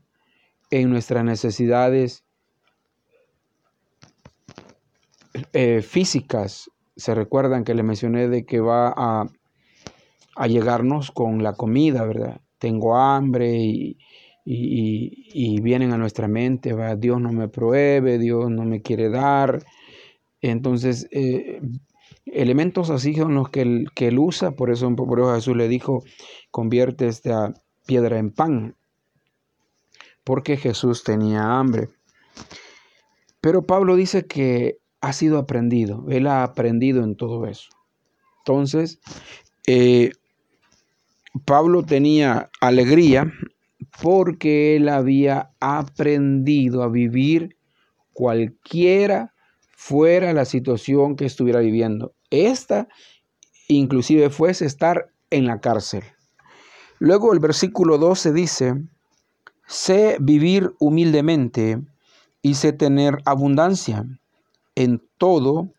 en 0.72 0.90
nuestras 0.90 1.22
necesidades 1.22 2.24
eh, 5.52 5.82
físicas. 5.82 6.70
Se 6.96 7.14
recuerdan 7.14 7.64
que 7.64 7.74
le 7.74 7.82
mencioné 7.82 8.28
de 8.28 8.44
que 8.46 8.60
va 8.60 8.92
a, 8.96 9.26
a 10.34 10.46
llegarnos 10.46 11.10
con 11.10 11.42
la 11.42 11.52
comida, 11.52 12.04
¿verdad? 12.04 12.40
Tengo 12.58 12.96
hambre 12.96 13.54
y, 13.54 13.98
y, 14.44 15.60
vienen 15.60 15.92
a 15.92 15.98
nuestra 15.98 16.26
mente, 16.26 16.72
¿verdad? 16.72 16.96
Dios 16.96 17.20
no 17.20 17.32
me 17.32 17.48
pruebe, 17.48 18.18
Dios 18.18 18.50
no 18.50 18.64
me 18.64 18.80
quiere 18.80 19.10
dar. 19.10 19.62
Entonces, 20.40 21.06
eh, 21.10 21.60
elementos 22.24 22.88
así 22.88 23.14
son 23.14 23.34
los 23.34 23.50
que 23.50 23.60
él, 23.60 23.88
que 23.94 24.08
él 24.08 24.18
usa, 24.18 24.52
por 24.52 24.70
eso, 24.70 24.94
por 24.96 25.20
eso 25.20 25.34
Jesús 25.34 25.56
le 25.56 25.68
dijo, 25.68 26.02
convierte 26.50 27.08
esta 27.08 27.52
piedra 27.86 28.18
en 28.18 28.30
pan, 28.30 28.76
porque 30.24 30.56
Jesús 30.56 31.04
tenía 31.04 31.58
hambre. 31.58 31.88
Pero 33.40 33.62
Pablo 33.66 33.96
dice 33.96 34.26
que 34.26 34.78
ha 35.00 35.12
sido 35.12 35.38
aprendido, 35.38 36.04
él 36.08 36.26
ha 36.26 36.44
aprendido 36.44 37.02
en 37.02 37.16
todo 37.16 37.46
eso. 37.46 37.70
Entonces, 38.38 39.00
eh, 39.66 40.12
Pablo 41.44 41.82
tenía 41.82 42.50
alegría 42.60 43.32
porque 44.00 44.76
él 44.76 44.88
había 44.88 45.50
aprendido 45.60 46.82
a 46.82 46.88
vivir 46.88 47.56
cualquiera 48.12 49.34
fuera 49.76 50.32
la 50.32 50.44
situación 50.44 51.16
que 51.16 51.24
estuviera 51.24 51.60
viviendo. 51.60 52.14
Esta 52.30 52.88
inclusive 53.68 54.30
fuese 54.30 54.66
estar 54.66 55.10
en 55.30 55.46
la 55.46 55.60
cárcel. 55.60 56.04
Luego 56.98 57.32
el 57.32 57.40
versículo 57.40 57.98
12 57.98 58.32
dice, 58.32 58.74
sé 59.66 60.16
vivir 60.20 60.74
humildemente 60.78 61.80
y 62.42 62.54
sé 62.54 62.72
tener 62.72 63.18
abundancia. 63.24 64.04
En 64.74 65.02
todo 65.18 65.72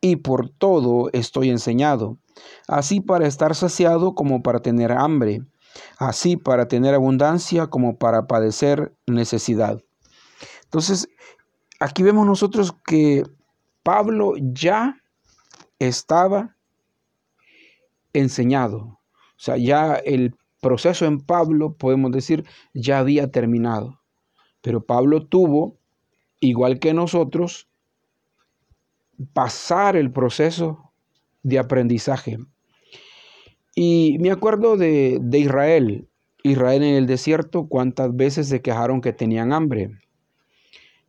y 0.00 0.16
por 0.16 0.48
todo 0.48 1.10
estoy 1.12 1.50
enseñado, 1.50 2.18
así 2.66 3.00
para 3.00 3.26
estar 3.26 3.54
saciado 3.54 4.14
como 4.14 4.42
para 4.42 4.60
tener 4.60 4.92
hambre, 4.92 5.42
así 5.98 6.36
para 6.36 6.68
tener 6.68 6.94
abundancia 6.94 7.66
como 7.66 7.98
para 7.98 8.26
padecer 8.26 8.94
necesidad. 9.06 9.82
Entonces, 10.64 11.08
aquí 11.80 12.02
vemos 12.02 12.26
nosotros 12.26 12.74
que 12.86 13.24
Pablo 13.82 14.34
ya 14.36 14.96
estaba 15.78 16.56
enseñado. 18.12 18.78
O 18.78 19.40
sea, 19.40 19.56
ya 19.56 19.94
el 19.94 20.34
proceso 20.60 21.06
en 21.06 21.20
Pablo, 21.20 21.74
podemos 21.74 22.12
decir, 22.12 22.44
ya 22.74 22.98
había 22.98 23.30
terminado. 23.30 24.00
Pero 24.60 24.84
Pablo 24.84 25.26
tuvo, 25.26 25.78
igual 26.40 26.78
que 26.78 26.94
nosotros, 26.94 27.68
pasar 29.32 29.96
el 29.96 30.12
proceso 30.12 30.92
de 31.42 31.58
aprendizaje. 31.58 32.38
Y 33.74 34.18
me 34.20 34.30
acuerdo 34.30 34.76
de, 34.76 35.18
de 35.20 35.38
Israel, 35.38 36.08
Israel 36.42 36.82
en 36.82 36.94
el 36.94 37.06
desierto, 37.06 37.68
cuántas 37.68 38.14
veces 38.14 38.48
se 38.48 38.62
quejaron 38.62 39.00
que 39.00 39.12
tenían 39.12 39.52
hambre. 39.52 39.90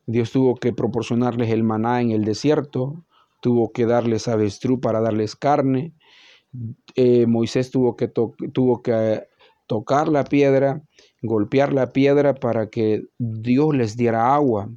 Dios 0.06 0.32
tuvo 0.32 0.56
que 0.56 0.72
proporcionarles 0.72 1.50
el 1.50 1.62
maná 1.62 2.00
en 2.00 2.10
el 2.10 2.24
desierto, 2.24 3.04
tuvo 3.40 3.72
que 3.72 3.86
darles 3.86 4.28
avestruz 4.28 4.80
para 4.80 5.00
darles 5.00 5.36
carne. 5.36 5.94
Eh, 6.96 7.26
Moisés 7.26 7.70
tuvo 7.70 7.96
que, 7.96 8.08
tuvo 8.08 8.82
que 8.82 9.22
tocar 9.70 10.08
la 10.08 10.24
piedra, 10.24 10.82
golpear 11.22 11.72
la 11.72 11.92
piedra 11.92 12.34
para 12.34 12.68
que 12.70 13.04
Dios 13.18 13.74
les 13.74 13.96
diera 13.96 14.34
agua. 14.34 14.68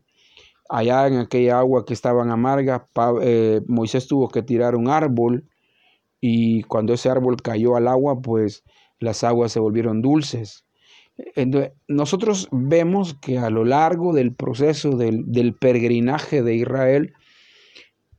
Allá 0.70 1.08
en 1.08 1.18
aquella 1.18 1.58
agua 1.60 1.86
que 1.86 1.94
estaban 1.94 2.30
amarga, 2.30 2.88
eh, 3.22 3.62
Moisés 3.68 4.08
tuvo 4.08 4.30
que 4.30 4.44
tirar 4.44 4.76
un 4.76 4.90
árbol 4.90 5.50
y 6.22 6.62
cuando 6.64 6.94
ese 6.94 7.10
árbol 7.10 7.42
cayó 7.42 7.76
al 7.76 7.88
agua, 7.88 8.22
pues 8.22 8.64
las 9.00 9.24
aguas 9.24 9.52
se 9.52 9.60
volvieron 9.60 10.02
dulces 10.02 10.64
nosotros 11.88 12.48
vemos 12.52 13.14
que 13.14 13.38
a 13.38 13.50
lo 13.50 13.66
largo 13.66 14.14
del 14.14 14.34
proceso 14.34 14.98
del, 14.98 15.56
peregrinaje 15.60 16.42
de 16.42 16.56
Israel, 16.56 17.14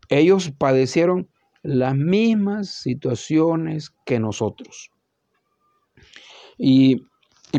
ellos 0.08 0.52
padecieron 0.56 1.28
las 1.62 1.96
mismas 1.96 2.68
situaciones 2.68 3.92
que 4.04 4.20
nosotros. 4.20 4.90
Y, 6.58 7.02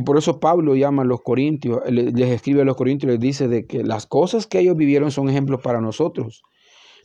por 0.05 0.17
eso 0.17 0.39
Pablo 0.39 0.75
llama 0.75 1.03
a 1.03 1.05
los 1.05 1.21
corintios, 1.21 1.79
les 1.89 2.29
escribe 2.29 2.61
a 2.61 2.65
los 2.65 2.75
corintios, 2.75 3.11
les 3.11 3.19
dice 3.19 3.47
de 3.47 3.65
que 3.65 3.83
las 3.83 4.05
cosas 4.05 4.45
que 4.45 4.59
ellos 4.59 4.75
vivieron 4.75 5.09
son 5.11 5.29
ejemplos 5.29 5.61
para 5.61 5.79
nosotros. 5.79 6.43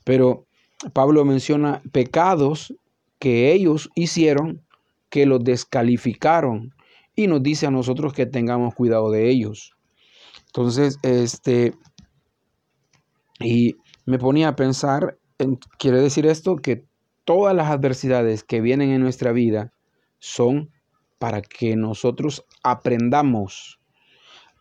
Pero 0.04 0.46
Pablo 0.92 1.24
menciona 1.24 1.82
pecados 1.92 2.74
que 3.20 3.52
ellos 3.52 3.90
hicieron 3.94 4.62
que 5.08 5.26
los 5.26 5.44
descalificaron 5.44 6.74
y 7.14 7.26
nos 7.26 7.42
dice 7.42 7.66
a 7.66 7.70
nosotros 7.70 8.12
que 8.12 8.26
tengamos 8.26 8.74
cuidado 8.74 9.10
de 9.10 9.28
ellos. 9.28 9.72
Entonces, 10.46 10.98
este, 11.02 11.74
y 13.38 13.76
me 14.06 14.18
ponía 14.18 14.48
a 14.48 14.56
pensar, 14.56 15.18
quiere 15.78 16.00
decir 16.00 16.26
esto 16.26 16.56
que 16.56 16.84
todas 17.24 17.54
las 17.54 17.70
adversidades 17.70 18.42
que 18.42 18.60
vienen 18.60 18.90
en 18.90 19.02
nuestra 19.02 19.32
vida 19.32 19.72
son 20.18 20.70
para 21.20 21.42
que 21.42 21.76
nosotros 21.76 22.44
aprendamos, 22.64 23.78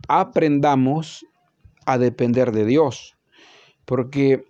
aprendamos 0.08 1.26
a 1.88 1.98
depender 1.98 2.52
de 2.52 2.66
Dios. 2.66 3.18
Porque 3.86 4.44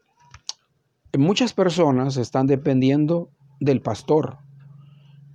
muchas 1.18 1.54
personas 1.54 2.18
están 2.18 2.48
dependiendo 2.48 3.30
del 3.62 3.82
pastor, 3.82 4.40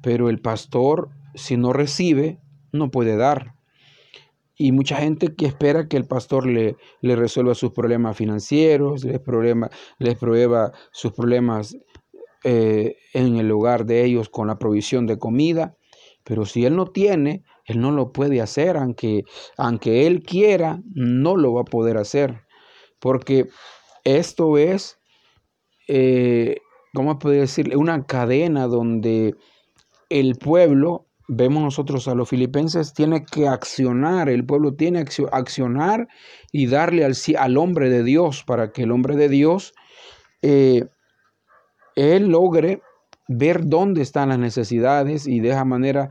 pero 0.02 0.28
el 0.28 0.40
pastor 0.40 1.11
si 1.35 1.57
no 1.57 1.73
recibe, 1.73 2.40
no 2.73 2.90
puede 2.90 3.16
dar. 3.16 3.54
Y 4.57 4.73
mucha 4.73 4.97
gente 4.97 5.35
que 5.35 5.47
espera 5.47 5.88
que 5.88 5.97
el 5.97 6.07
pastor 6.07 6.47
le, 6.47 6.76
resuelva 7.02 7.54
sus 7.54 7.73
problemas 7.73 8.16
financieros, 8.16 9.04
les 9.04 10.14
prueba 10.16 10.73
sus 10.93 11.12
problemas 11.12 11.76
eh, 12.45 12.97
en 13.12 13.37
el 13.37 13.49
lugar 13.49 13.85
de 13.85 14.04
ellos 14.04 14.28
con 14.28 14.47
la 14.47 14.59
provisión 14.59 15.07
de 15.07 15.19
comida. 15.19 15.76
Pero 16.25 16.47
si 16.47 16.64
él 16.64 16.75
no 16.75 16.87
tiene, 16.87 17.45
él 17.66 17.81
no 17.81 17.90
lo 17.90 18.12
puede 18.12 18.40
hacer, 18.40 18.76
aunque, 18.76 19.25
aunque 19.57 20.07
él 20.07 20.23
quiera, 20.23 20.81
no 20.95 21.37
lo 21.37 21.52
va 21.52 21.61
a 21.62 21.64
poder 21.64 21.99
hacer. 21.99 22.43
Porque 22.99 23.49
esto 24.04 24.57
es, 24.59 24.99
eh, 25.87 26.57
¿cómo 26.95 27.19
puede 27.19 27.40
decir? 27.40 27.76
Una 27.76 28.07
cadena 28.07 28.66
donde 28.66 29.35
el 30.09 30.37
pueblo 30.37 31.07
vemos 31.28 31.62
nosotros 31.62 32.07
a 32.09 32.14
los 32.14 32.28
filipenses, 32.28 32.93
tiene 32.93 33.25
que 33.25 33.49
accionar, 33.49 34.28
el 34.28 34.45
pueblo 34.45 34.75
tiene 34.75 35.04
que 35.04 35.26
accionar 35.33 36.09
y 36.52 36.66
darle 36.66 37.04
al, 37.04 37.14
al 37.38 37.57
hombre 37.57 37.88
de 37.88 38.02
Dios 38.02 38.45
para 38.45 38.73
que 38.73 38.83
el 38.83 38.93
hombre 38.93 39.16
de 39.16 39.28
Dios, 39.28 39.75
eh, 40.43 40.87
él 41.97 42.28
logre 42.28 42.83
ver 43.28 43.66
dónde 43.66 44.02
están 44.02 44.28
las 44.31 44.38
necesidades 44.38 45.26
y 45.26 45.40
de 45.40 45.50
esa 45.50 45.64
manera 45.64 46.11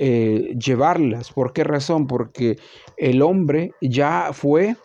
eh, 0.00 0.54
llevarlas. 0.58 1.32
¿Por 1.32 1.52
qué 1.52 1.64
razón? 1.64 2.06
Porque 2.06 2.56
el 2.96 3.22
hombre 3.22 3.72
ya 3.80 4.30
fue, 4.32 4.76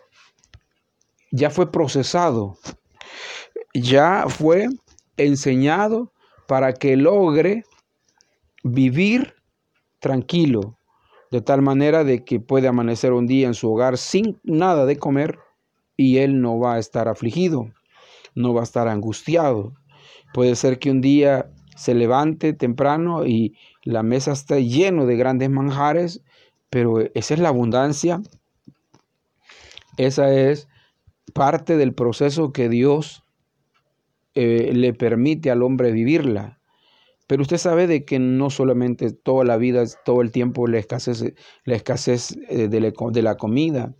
ya 1.30 1.50
fue 1.50 1.70
procesado, 1.70 2.58
ya 3.74 4.24
fue 4.28 4.68
enseñado 5.16 6.12
para 6.46 6.72
que 6.72 6.96
logre 6.96 7.64
vivir 8.64 9.34
tranquilo, 10.00 10.78
de 11.30 11.40
tal 11.40 11.62
manera 11.62 12.04
de 12.04 12.24
que 12.24 12.40
puede 12.40 12.68
amanecer 12.68 13.12
un 13.12 13.26
día 13.26 13.46
en 13.46 13.54
su 13.54 13.72
hogar 13.72 13.98
sin 13.98 14.40
nada 14.42 14.86
de 14.86 14.96
comer 14.96 15.38
y 15.96 16.18
él 16.18 16.40
no 16.40 16.58
va 16.58 16.74
a 16.74 16.78
estar 16.78 17.08
afligido, 17.08 17.70
no 18.34 18.52
va 18.52 18.62
a 18.62 18.64
estar 18.64 18.88
angustiado. 18.88 19.74
Puede 20.32 20.56
ser 20.56 20.78
que 20.78 20.90
un 20.90 21.00
día 21.00 21.50
se 21.76 21.94
levante 21.94 22.52
temprano 22.52 23.26
y 23.26 23.56
la 23.82 24.02
mesa 24.02 24.32
esté 24.32 24.64
lleno 24.64 25.06
de 25.06 25.16
grandes 25.16 25.50
manjares, 25.50 26.22
pero 26.70 27.00
esa 27.14 27.34
es 27.34 27.40
la 27.40 27.48
abundancia. 27.48 28.20
Esa 29.96 30.32
es 30.32 30.68
parte 31.32 31.76
del 31.76 31.94
proceso 31.94 32.52
que 32.52 32.68
Dios 32.68 33.22
eh, 34.34 34.72
le 34.74 34.92
permite 34.92 35.50
al 35.50 35.62
hombre 35.62 35.92
vivirla. 35.92 36.60
Pero 37.26 37.42
usted 37.42 37.56
sabe 37.56 37.86
de 37.86 38.04
que 38.04 38.18
no 38.18 38.50
solamente 38.50 39.12
toda 39.12 39.44
la 39.44 39.56
vida, 39.56 39.84
todo 40.04 40.20
el 40.20 40.30
tiempo 40.30 40.66
la 40.66 40.78
escasez, 40.78 41.34
la 41.64 41.76
escasez 41.76 42.36
eh, 42.48 42.68
de 42.68 43.22
la 43.22 43.36
comida. 43.36 43.94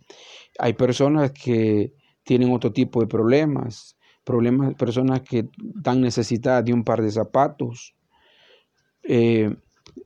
Hay 0.59 0.73
personas 0.73 1.31
que 1.31 1.93
tienen 2.23 2.53
otro 2.53 2.71
tipo 2.71 3.01
de 3.01 3.07
problemas, 3.07 3.97
problemas, 4.25 4.73
personas 4.73 5.21
que 5.21 5.47
están 5.77 6.01
necesitadas 6.01 6.65
de 6.65 6.73
un 6.73 6.83
par 6.83 7.01
de 7.01 7.11
zapatos, 7.11 7.95
eh, 9.03 9.55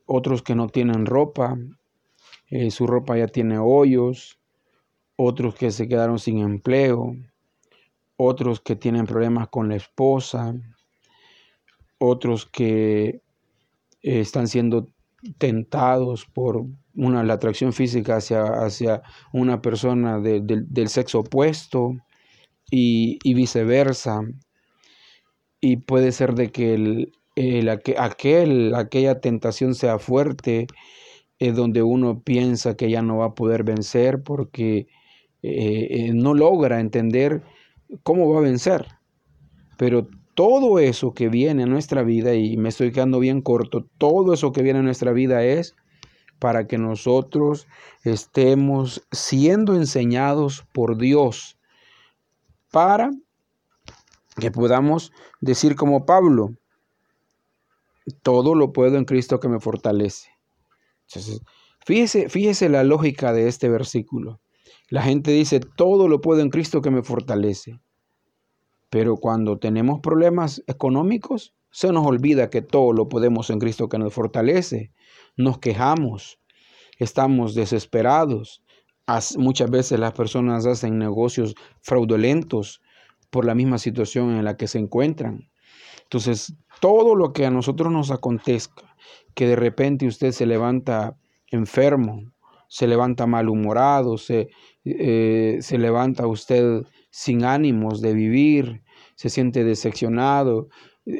otros 0.06 0.42
que 0.42 0.54
no 0.54 0.68
tienen 0.68 1.06
ropa, 1.06 1.58
eh, 2.50 2.70
su 2.70 2.86
ropa 2.86 3.16
ya 3.16 3.26
tiene 3.26 3.58
hoyos, 3.58 4.38
otros 5.16 5.54
que 5.54 5.70
se 5.70 5.88
quedaron 5.88 6.18
sin 6.18 6.38
empleo, 6.38 7.16
otros 8.16 8.60
que 8.60 8.76
tienen 8.76 9.06
problemas 9.06 9.48
con 9.48 9.68
la 9.68 9.76
esposa, 9.76 10.54
otros 11.98 12.46
que 12.46 13.06
eh, 13.08 13.20
están 14.02 14.46
siendo 14.46 14.88
tentados 15.38 16.26
por 16.26 16.64
una, 16.94 17.22
la 17.22 17.34
atracción 17.34 17.72
física 17.72 18.16
hacia, 18.16 18.42
hacia 18.44 19.02
una 19.32 19.62
persona 19.62 20.18
del 20.18 20.88
sexo 20.88 21.20
opuesto 21.20 21.96
y, 22.70 23.34
viceversa. 23.34 24.20
Y 25.60 25.76
puede 25.78 26.12
ser 26.12 26.34
de 26.34 26.50
que 26.50 26.74
el, 26.74 27.68
aquel, 27.98 28.74
aquella 28.74 29.20
tentación 29.20 29.74
sea 29.74 29.98
fuerte, 29.98 30.66
eh, 31.38 31.52
donde 31.52 31.82
uno 31.82 32.22
piensa 32.22 32.76
que 32.76 32.90
ya 32.90 33.02
no 33.02 33.18
va 33.18 33.26
a 33.26 33.34
poder 33.34 33.64
vencer 33.64 34.22
porque 34.22 34.86
eh, 35.42 36.10
no 36.14 36.34
logra 36.34 36.80
entender 36.80 37.42
cómo 38.02 38.32
va 38.32 38.38
a 38.40 38.42
vencer. 38.42 38.86
Pero 39.76 40.08
todo 40.34 40.78
eso 40.78 41.12
que 41.12 41.28
viene 41.28 41.64
a 41.64 41.66
nuestra 41.66 42.02
vida, 42.02 42.34
y 42.34 42.56
me 42.56 42.68
estoy 42.68 42.92
quedando 42.92 43.18
bien 43.18 43.42
corto, 43.42 43.86
todo 43.98 44.32
eso 44.32 44.52
que 44.52 44.62
viene 44.62 44.78
a 44.78 44.82
nuestra 44.82 45.12
vida 45.12 45.44
es 45.44 45.74
para 46.38 46.66
que 46.66 46.78
nosotros 46.78 47.68
estemos 48.02 49.06
siendo 49.12 49.76
enseñados 49.76 50.64
por 50.72 50.96
Dios, 50.96 51.58
para 52.70 53.10
que 54.38 54.50
podamos 54.50 55.12
decir 55.40 55.76
como 55.76 56.06
Pablo, 56.06 56.54
todo 58.22 58.54
lo 58.54 58.72
puedo 58.72 58.96
en 58.96 59.04
Cristo 59.04 59.40
que 59.40 59.48
me 59.48 59.60
fortalece. 59.60 60.30
Fíjese, 61.84 62.28
fíjese 62.28 62.68
la 62.68 62.84
lógica 62.84 63.32
de 63.32 63.48
este 63.48 63.68
versículo. 63.68 64.40
La 64.88 65.02
gente 65.02 65.30
dice, 65.30 65.60
todo 65.60 66.08
lo 66.08 66.20
puedo 66.20 66.40
en 66.40 66.50
Cristo 66.50 66.82
que 66.82 66.90
me 66.90 67.02
fortalece. 67.02 67.80
Pero 68.90 69.16
cuando 69.16 69.58
tenemos 69.58 70.00
problemas 70.00 70.62
económicos, 70.66 71.54
se 71.70 71.92
nos 71.92 72.04
olvida 72.06 72.50
que 72.50 72.62
todo 72.62 72.92
lo 72.92 73.08
podemos 73.08 73.50
en 73.50 73.60
Cristo 73.60 73.88
que 73.88 73.98
nos 73.98 74.12
fortalece. 74.12 74.92
Nos 75.36 75.58
quejamos, 75.58 76.40
estamos 76.98 77.54
desesperados. 77.54 78.62
Muchas 79.36 79.70
veces 79.70 79.98
las 79.98 80.12
personas 80.12 80.66
hacen 80.66 80.98
negocios 80.98 81.54
fraudulentos 81.80 82.80
por 83.30 83.44
la 83.44 83.54
misma 83.54 83.78
situación 83.78 84.36
en 84.36 84.44
la 84.44 84.56
que 84.56 84.68
se 84.68 84.78
encuentran. 84.78 85.48
Entonces, 86.02 86.54
todo 86.80 87.14
lo 87.14 87.32
que 87.32 87.46
a 87.46 87.50
nosotros 87.50 87.92
nos 87.92 88.10
acontezca, 88.10 88.96
que 89.34 89.46
de 89.46 89.56
repente 89.56 90.06
usted 90.06 90.32
se 90.32 90.46
levanta 90.46 91.16
enfermo, 91.48 92.32
se 92.68 92.86
levanta 92.86 93.26
malhumorado, 93.26 94.16
se, 94.18 94.48
eh, 94.84 95.58
se 95.60 95.78
levanta 95.78 96.26
usted 96.26 96.82
sin 97.10 97.44
ánimos 97.44 98.00
de 98.00 98.14
vivir, 98.14 98.82
se 99.16 99.28
siente 99.28 99.64
decepcionado, 99.64 100.68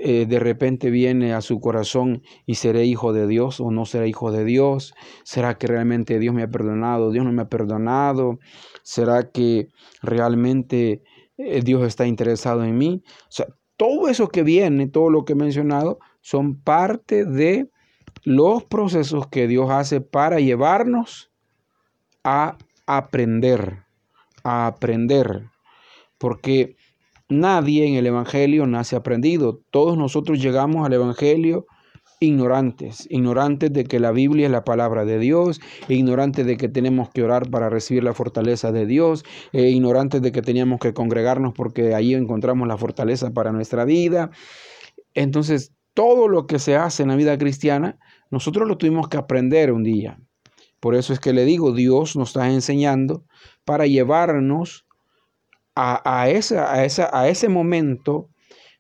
eh, 0.03 0.27
de 0.27 0.39
repente 0.39 0.91
viene 0.91 1.33
a 1.33 1.41
su 1.41 1.61
corazón 1.61 2.23
y 2.47 2.57
seré 2.57 2.85
hijo 2.85 3.13
de 3.13 3.27
Dios 3.27 3.61
o 3.61 3.71
no 3.71 3.85
seré 3.87 4.09
hijo 4.09 4.31
de 4.31 4.45
Dios, 4.45 4.95
será 5.25 5.59
que 5.59 5.67
realmente 5.67 6.19
Dios 6.19 6.35
me 6.35 6.43
ha 6.43 6.49
perdonado, 6.49 7.11
Dios 7.11 7.25
no 7.25 7.33
me 7.33 7.43
ha 7.43 7.49
perdonado, 7.49 8.39
será 8.83 9.31
que 9.31 9.69
realmente 10.03 11.03
eh, 11.39 11.63
Dios 11.63 11.87
está 11.87 12.07
interesado 12.07 12.65
en 12.65 12.79
mí. 12.79 13.03
O 13.05 13.31
sea, 13.33 13.47
todo 13.77 14.09
eso 14.09 14.29
que 14.29 14.43
viene, 14.43 14.89
todo 14.89 15.11
lo 15.11 15.25
que 15.25 15.33
he 15.33 15.37
mencionado, 15.37 15.99
son 16.21 16.61
parte 16.61 17.25
de 17.25 17.71
los 18.25 18.65
procesos 18.65 19.27
que 19.29 19.49
Dios 19.49 19.71
hace 19.71 20.01
para 20.01 20.39
llevarnos 20.41 21.31
a 22.25 22.59
aprender, 22.87 23.85
a 24.45 24.67
aprender. 24.67 25.51
Porque 26.19 26.77
nadie 27.31 27.87
en 27.87 27.95
el 27.95 28.07
Evangelio 28.07 28.67
nace 28.67 28.97
aprendido. 28.97 29.61
Todos 29.71 29.97
nosotros 29.97 30.41
llegamos 30.41 30.87
al 30.87 30.93
Evangelio 30.93 31.67
ignorantes, 32.23 33.07
ignorantes 33.11 33.73
de 33.73 33.85
que 33.85 33.99
la 33.99 34.13
Biblia 34.13 34.47
es 34.47 34.53
la 34.53 34.63
palabra 34.63 35.07
de 35.07 35.19
Dios, 35.19 35.59
ignorantes 35.89 36.45
de 36.45 36.59
que 36.59 36.69
tenemos 36.69 37.09
que 37.09 37.25
orar 37.25 37.49
para 37.49 37.71
recibir 37.71 38.05
la 38.05 38.13
fortaleza 38.13 38.73
de 38.73 38.85
Dios, 38.85 39.25
e 39.53 39.71
ignorantes 39.71 40.21
de 40.21 40.31
que 40.31 40.43
teníamos 40.43 40.81
que 40.81 40.93
congregarnos 40.93 41.55
porque 41.55 41.95
ahí 41.95 42.15
encontramos 42.15 42.69
la 42.69 42.77
fortaleza 42.77 43.31
para 43.31 43.53
nuestra 43.53 43.87
vida. 43.87 44.31
Entonces, 45.15 45.73
todo 45.95 46.29
lo 46.29 46.47
que 46.47 46.59
se 46.59 46.77
hace 46.77 47.03
en 47.03 47.09
la 47.09 47.17
vida 47.17 47.39
cristiana, 47.39 47.99
nosotros 48.31 48.69
lo 48.69 48.77
tuvimos 48.77 49.09
que 49.09 49.17
aprender 49.17 49.73
un 49.73 49.83
día. 49.83 50.19
Por 50.79 50.95
eso 50.95 51.13
es 51.13 51.21
que 51.21 51.33
le 51.33 51.45
digo, 51.45 51.73
Dios 51.73 52.17
nos 52.17 52.31
está 52.31 52.51
enseñando 52.51 53.25
para 53.65 53.87
llevarnos 53.87 54.87
a, 55.75 56.29
esa, 56.29 56.73
a, 56.73 56.85
esa, 56.85 57.11
a 57.13 57.29
ese 57.29 57.49
momento 57.49 58.29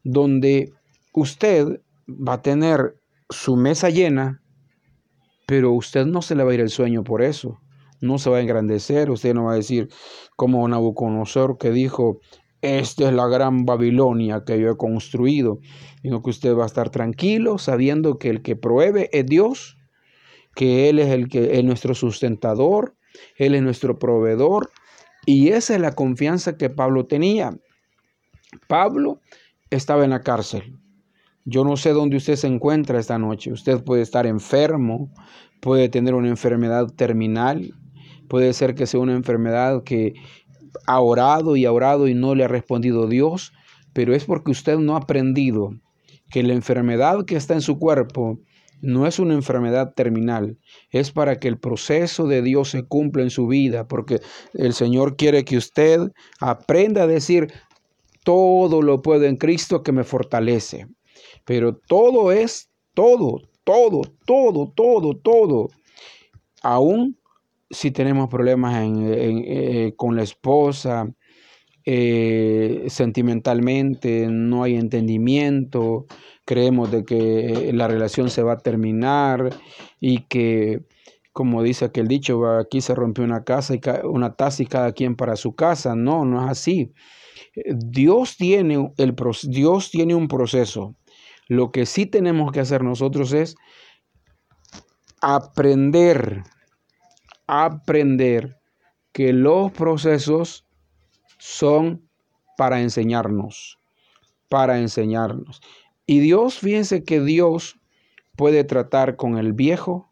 donde 0.05 0.72
usted 1.14 1.81
va 2.09 2.35
a 2.35 2.42
tener 2.42 2.94
su 3.29 3.57
mesa 3.57 3.90
llena, 3.90 4.42
pero 5.46 5.72
usted 5.72 6.07
no 6.07 6.22
se 6.22 6.35
le 6.35 6.44
va 6.44 6.50
a 6.50 6.55
ir 6.55 6.61
el 6.61 6.70
sueño 6.70 7.05
por 7.05 7.22
eso. 7.22 7.59
No 8.00 8.18
se 8.18 8.31
va 8.31 8.38
a 8.38 8.40
engrandecer, 8.40 9.11
usted 9.11 9.35
no 9.35 9.44
va 9.44 9.53
a 9.53 9.57
decir 9.57 9.88
como 10.37 10.66
Nabucodonosor 10.66 11.59
que 11.59 11.70
dijo, 11.70 12.20
esta 12.62 13.09
es 13.09 13.14
la 13.14 13.26
gran 13.29 13.64
Babilonia 13.64 14.42
que 14.46 14.61
yo 14.61 14.70
he 14.70 14.76
construido, 14.76 15.59
sino 16.03 16.22
que 16.22 16.31
usted 16.31 16.55
va 16.55 16.64
a 16.64 16.66
estar 16.66 16.90
tranquilo 16.90 17.59
sabiendo 17.59 18.18
que 18.18 18.31
el 18.31 18.42
que 18.42 18.57
provee 18.57 19.09
es 19.12 19.26
Dios, 19.26 19.76
que 20.55 20.88
Él 20.88 20.98
es 20.98 21.09
el 21.09 21.29
que 21.29 21.59
es 21.59 21.64
nuestro 21.64 21.94
sustentador, 21.94 22.96
Él 23.37 23.55
es 23.55 23.62
nuestro 23.62 23.98
proveedor 23.98 24.70
y 25.33 25.51
esa 25.51 25.77
es 25.77 25.81
la 25.81 25.93
confianza 25.93 26.57
que 26.57 26.71
Pablo 26.71 27.07
tenía. 27.07 27.57
Pablo 28.66 29.21
estaba 29.71 30.03
en 30.03 30.11
la 30.11 30.23
cárcel. 30.23 30.77
Yo 31.45 31.62
no 31.62 31.77
sé 31.77 31.90
dónde 31.90 32.16
usted 32.16 32.35
se 32.35 32.49
encuentra 32.49 32.99
esta 32.99 33.16
noche. 33.16 33.53
Usted 33.53 33.85
puede 33.85 34.03
estar 34.03 34.27
enfermo, 34.27 35.09
puede 35.61 35.88
tener 35.88 36.14
una 36.14 36.27
enfermedad 36.27 36.88
terminal, 36.97 37.73
puede 38.29 38.53
ser 38.53 38.75
que 38.75 38.88
sea 38.88 38.99
una 38.99 39.14
enfermedad 39.14 39.85
que 39.85 40.14
ha 40.88 40.99
orado 40.99 41.55
y 41.55 41.64
ha 41.64 41.71
orado 41.71 42.09
y 42.09 42.14
no 42.14 42.35
le 42.35 42.43
ha 42.43 42.49
respondido 42.49 43.07
Dios, 43.07 43.53
pero 43.93 44.16
es 44.16 44.25
porque 44.25 44.51
usted 44.51 44.79
no 44.79 44.97
ha 44.97 44.99
aprendido 44.99 45.77
que 46.33 46.43
la 46.43 46.55
enfermedad 46.55 47.25
que 47.25 47.37
está 47.37 47.55
en 47.55 47.62
su 47.62 47.79
cuerpo 47.79 48.40
no 48.81 49.07
es 49.07 49.19
una 49.19 49.35
enfermedad 49.35 49.95
terminal, 49.95 50.59
es 50.90 51.11
para 51.11 51.38
que 51.38 51.49
el 51.49 51.59
proceso 51.59 52.27
de 52.27 52.43
Dios 52.43 52.71
se 52.71 52.85
cumpla 52.85 53.23
en 53.23 53.31
su 53.31 53.47
vida, 53.47 53.87
porque 53.87 54.21
el 54.55 54.73
Señor 54.73 55.16
quiere 55.16 55.45
que 55.45 55.57
usted 55.57 56.01
aprenda 56.40 57.03
a 57.03 57.07
decir, 57.07 57.53
todo 58.25 58.83
lo 58.83 59.03
puedo 59.03 59.25
en 59.25 59.37
Cristo 59.37 59.83
que 59.83 59.93
me 59.93 60.05
fortalece. 60.05 60.87
Pero 61.45 61.77
todo 61.77 62.33
es, 62.33 62.71
todo, 62.95 63.40
todo, 63.64 64.03
todo, 64.27 64.73
todo, 64.75 65.16
todo. 65.16 65.69
Aún 66.62 67.16
si 67.71 67.90
tenemos 67.90 68.29
problemas 68.29 68.83
eh, 68.85 69.93
con 69.97 70.16
la 70.16 70.23
esposa, 70.23 71.09
eh, 71.85 72.85
sentimentalmente, 72.88 74.29
no 74.29 74.62
hay 74.62 74.77
entendimiento, 74.77 76.07
creemos 76.45 76.90
de 76.90 77.05
que 77.05 77.71
la 77.75 77.88
relación 77.88 78.31
se 78.31 78.43
va 78.43 78.55
a 78.55 78.59
terminar 78.59 79.51
y 80.01 80.23
que 80.25 80.81
como 81.33 81.62
dice 81.62 81.85
aquel 81.85 82.09
dicho, 82.09 82.47
aquí 82.59 82.81
se 82.81 82.95
rompió 82.95 83.25
una 83.25 83.45
casa 83.45 83.75
y 83.75 83.81
una 84.05 84.35
taza 84.35 84.62
y 84.62 84.66
cada 84.66 84.93
quien 84.93 85.14
para 85.14 85.37
su 85.37 85.55
casa. 85.55 85.95
No, 85.95 86.25
no 86.25 86.45
es 86.45 86.51
así. 86.51 86.93
Dios 87.66 88.37
tiene, 88.37 88.93
el, 88.97 89.14
Dios 89.45 89.90
tiene 89.90 90.14
un 90.14 90.29
proceso. 90.29 90.97
Lo 91.49 91.71
que 91.73 91.87
sí 91.87 92.07
tenemos 92.07 92.53
que 92.53 92.61
hacer 92.61 92.83
nosotros 92.83 93.33
es 93.33 93.55
aprender, 95.21 96.43
aprender 97.47 98.59
que 99.12 99.33
los 99.33 99.73
procesos 99.73 100.66
son 101.40 102.07
para 102.57 102.81
enseñarnos, 102.83 103.79
para 104.48 104.79
enseñarnos. 104.79 105.62
Y 106.07 106.20
Dios, 106.20 106.59
fíjense 106.59 107.03
que 107.03 107.20
Dios 107.20 107.79
puede 108.37 108.62
tratar 108.64 109.16
con 109.16 109.38
el 109.38 109.55
viejo, 109.55 110.11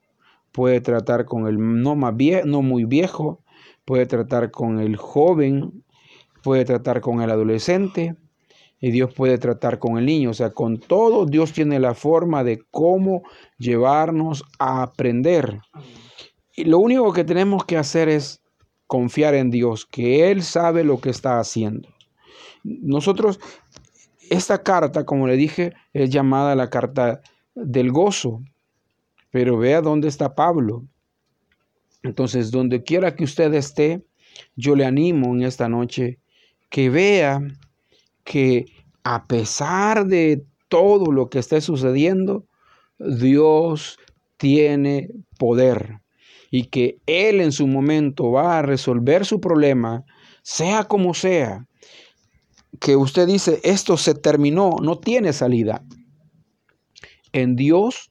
puede 0.53 0.81
tratar 0.81 1.27
con 1.27 1.47
el 1.47 1.59
no, 1.59 1.95
más 1.95 2.15
no 2.45 2.63
muy 2.63 2.85
viejo, 2.85 3.43
puede 3.85 4.07
tratar 4.07 4.51
con 4.51 4.81
el 4.81 4.97
joven, 4.97 5.85
puede 6.43 6.65
tratar 6.65 7.03
con 7.03 7.21
el 7.21 7.31
adolescente 7.31 8.17
y 8.81 8.91
Dios 8.91 9.13
puede 9.13 9.37
tratar 9.37 9.79
con 9.79 9.99
el 9.99 10.07
niño. 10.07 10.31
O 10.31 10.35
sea, 10.35 10.51
con 10.51 10.79
todo 10.79 11.27
Dios 11.27 11.53
tiene 11.53 11.79
la 11.79 11.95
forma 11.95 12.43
de 12.43 12.63
cómo 12.71 13.23
llevarnos 13.59 14.45
a 14.59 14.83
aprender. 14.83 15.61
Y 16.57 16.65
lo 16.65 16.79
único 16.79 17.13
que 17.13 17.25
tenemos 17.25 17.67
que 17.67 17.77
hacer 17.77 18.09
es 18.09 18.41
confiar 18.89 19.35
en 19.35 19.51
Dios, 19.51 19.87
que 19.87 20.31
Él 20.31 20.43
sabe 20.43 20.83
lo 20.83 21.01
que 21.01 21.11
está 21.11 21.39
haciendo. 21.39 21.89
Nosotros, 22.65 23.39
esta 24.31 24.63
carta, 24.63 25.05
como 25.05 25.29
le 25.29 25.37
dije, 25.37 25.75
es 25.93 26.11
llamada 26.11 26.57
la 26.57 26.71
carta 26.71 27.21
del 27.55 27.93
gozo. 27.93 28.43
Pero 29.31 29.59
vea 29.59 29.83
dónde 29.83 30.09
está 30.09 30.35
Pablo. 30.35 30.85
Entonces, 32.03 32.51
donde 32.51 32.83
quiera 32.83 33.15
que 33.15 33.25
usted 33.25 33.53
esté, 33.55 34.03
yo 34.57 34.75
le 34.75 34.87
animo 34.87 35.35
en 35.35 35.43
esta 35.43 35.69
noche 35.69 36.19
que 36.71 36.89
vea 36.89 37.41
que 38.25 38.67
a 39.05 39.27
pesar 39.27 40.07
de 40.07 40.45
todo 40.69 41.13
lo 41.13 41.29
que 41.29 41.41
esté 41.41 41.61
sucediendo, 41.61 42.47
Dios 42.99 43.99
tiene 44.39 45.11
poder 45.39 46.01
y 46.51 46.65
que 46.65 46.99
Él 47.07 47.41
en 47.41 47.53
su 47.53 47.67
momento 47.67 48.31
va 48.31 48.59
a 48.59 48.63
resolver 48.63 49.25
su 49.25 49.41
problema, 49.41 50.05
sea 50.43 50.85
como 50.85 51.15
sea. 51.15 51.67
Que 52.81 52.97
usted 52.97 53.27
dice, 53.27 53.61
esto 53.65 53.97
se 53.97 54.15
terminó, 54.15 54.77
no 54.83 54.99
tiene 54.99 55.33
salida. 55.33 55.85
En 57.33 57.57
Dios 57.57 58.11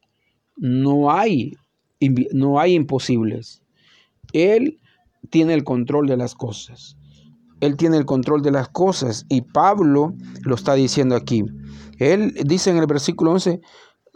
no 0.55 1.11
hay, 1.11 1.53
no 2.33 2.59
hay 2.59 2.73
imposibles. 2.73 3.61
Él 4.33 4.79
tiene 5.29 5.53
el 5.53 5.63
control 5.63 6.07
de 6.07 6.17
las 6.17 6.35
cosas. 6.35 6.97
Él 7.59 7.75
tiene 7.75 7.97
el 7.97 8.05
control 8.05 8.41
de 8.41 8.51
las 8.51 8.69
cosas 8.69 9.25
y 9.29 9.41
Pablo 9.41 10.13
lo 10.43 10.55
está 10.55 10.75
diciendo 10.75 11.15
aquí. 11.15 11.43
Él 11.97 12.33
dice 12.45 12.69
en 12.69 12.77
el 12.77 12.85
versículo 12.85 13.31
11, 13.31 13.61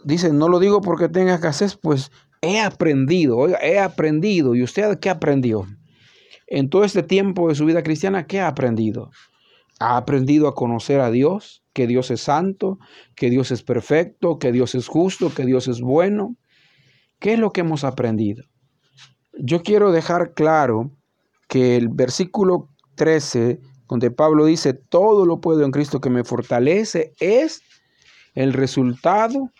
dice, 0.04 0.32
no 0.32 0.48
lo 0.48 0.60
digo 0.60 0.80
porque 0.80 1.08
tenga 1.08 1.34
escasez, 1.34 1.76
pues 1.76 2.12
he 2.42 2.60
aprendido, 2.60 3.38
oiga, 3.38 3.58
he 3.62 3.78
aprendido. 3.78 4.54
¿Y 4.54 4.62
usted 4.62 4.98
qué 4.98 5.08
aprendió? 5.08 5.66
En 6.48 6.68
todo 6.68 6.84
este 6.84 7.02
tiempo 7.02 7.48
de 7.48 7.54
su 7.54 7.64
vida 7.64 7.82
cristiana, 7.82 8.26
¿qué 8.26 8.40
ha 8.40 8.48
aprendido? 8.48 9.10
Ha 9.78 9.96
aprendido 9.96 10.48
a 10.48 10.54
conocer 10.54 11.00
a 11.00 11.10
Dios, 11.10 11.64
que 11.72 11.86
Dios 11.86 12.10
es 12.10 12.20
santo, 12.20 12.78
que 13.16 13.30
Dios 13.30 13.50
es 13.52 13.62
perfecto, 13.62 14.38
que 14.38 14.52
Dios 14.52 14.74
es 14.74 14.88
justo, 14.88 15.32
que 15.32 15.46
Dios 15.46 15.68
es 15.68 15.80
bueno. 15.80 16.36
¿Qué 17.20 17.34
es 17.34 17.38
lo 17.38 17.52
que 17.52 17.62
hemos 17.62 17.84
aprendido? 17.84 18.44
Yo 19.38 19.62
quiero 19.62 19.92
dejar 19.92 20.34
claro 20.34 20.90
que 21.48 21.76
el 21.76 21.88
versículo 21.88 22.68
13, 22.96 23.60
donde 23.88 24.10
Pablo 24.10 24.44
dice, 24.44 24.74
todo 24.74 25.24
lo 25.24 25.40
puedo 25.40 25.64
en 25.64 25.70
Cristo 25.70 26.00
que 26.00 26.10
me 26.10 26.24
fortalece, 26.24 27.12
es 27.20 27.62
el 28.34 28.52
resultado 28.52 29.50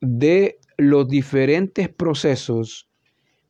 de 0.00 0.58
los 0.76 1.08
diferentes 1.08 1.88
procesos 1.88 2.88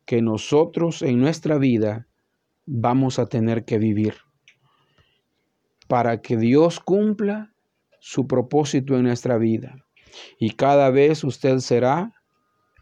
que 0.05 0.21
nosotros 0.21 1.01
en 1.01 1.19
nuestra 1.19 1.57
vida 1.57 2.07
vamos 2.65 3.19
a 3.19 3.27
tener 3.27 3.65
que 3.65 3.77
vivir 3.77 4.15
para 5.87 6.21
que 6.21 6.37
Dios 6.37 6.79
cumpla 6.79 7.53
su 7.99 8.27
propósito 8.27 8.95
en 8.95 9.03
nuestra 9.03 9.37
vida. 9.37 9.85
Y 10.39 10.51
cada 10.51 10.89
vez 10.89 11.23
usted 11.23 11.59
será 11.59 12.13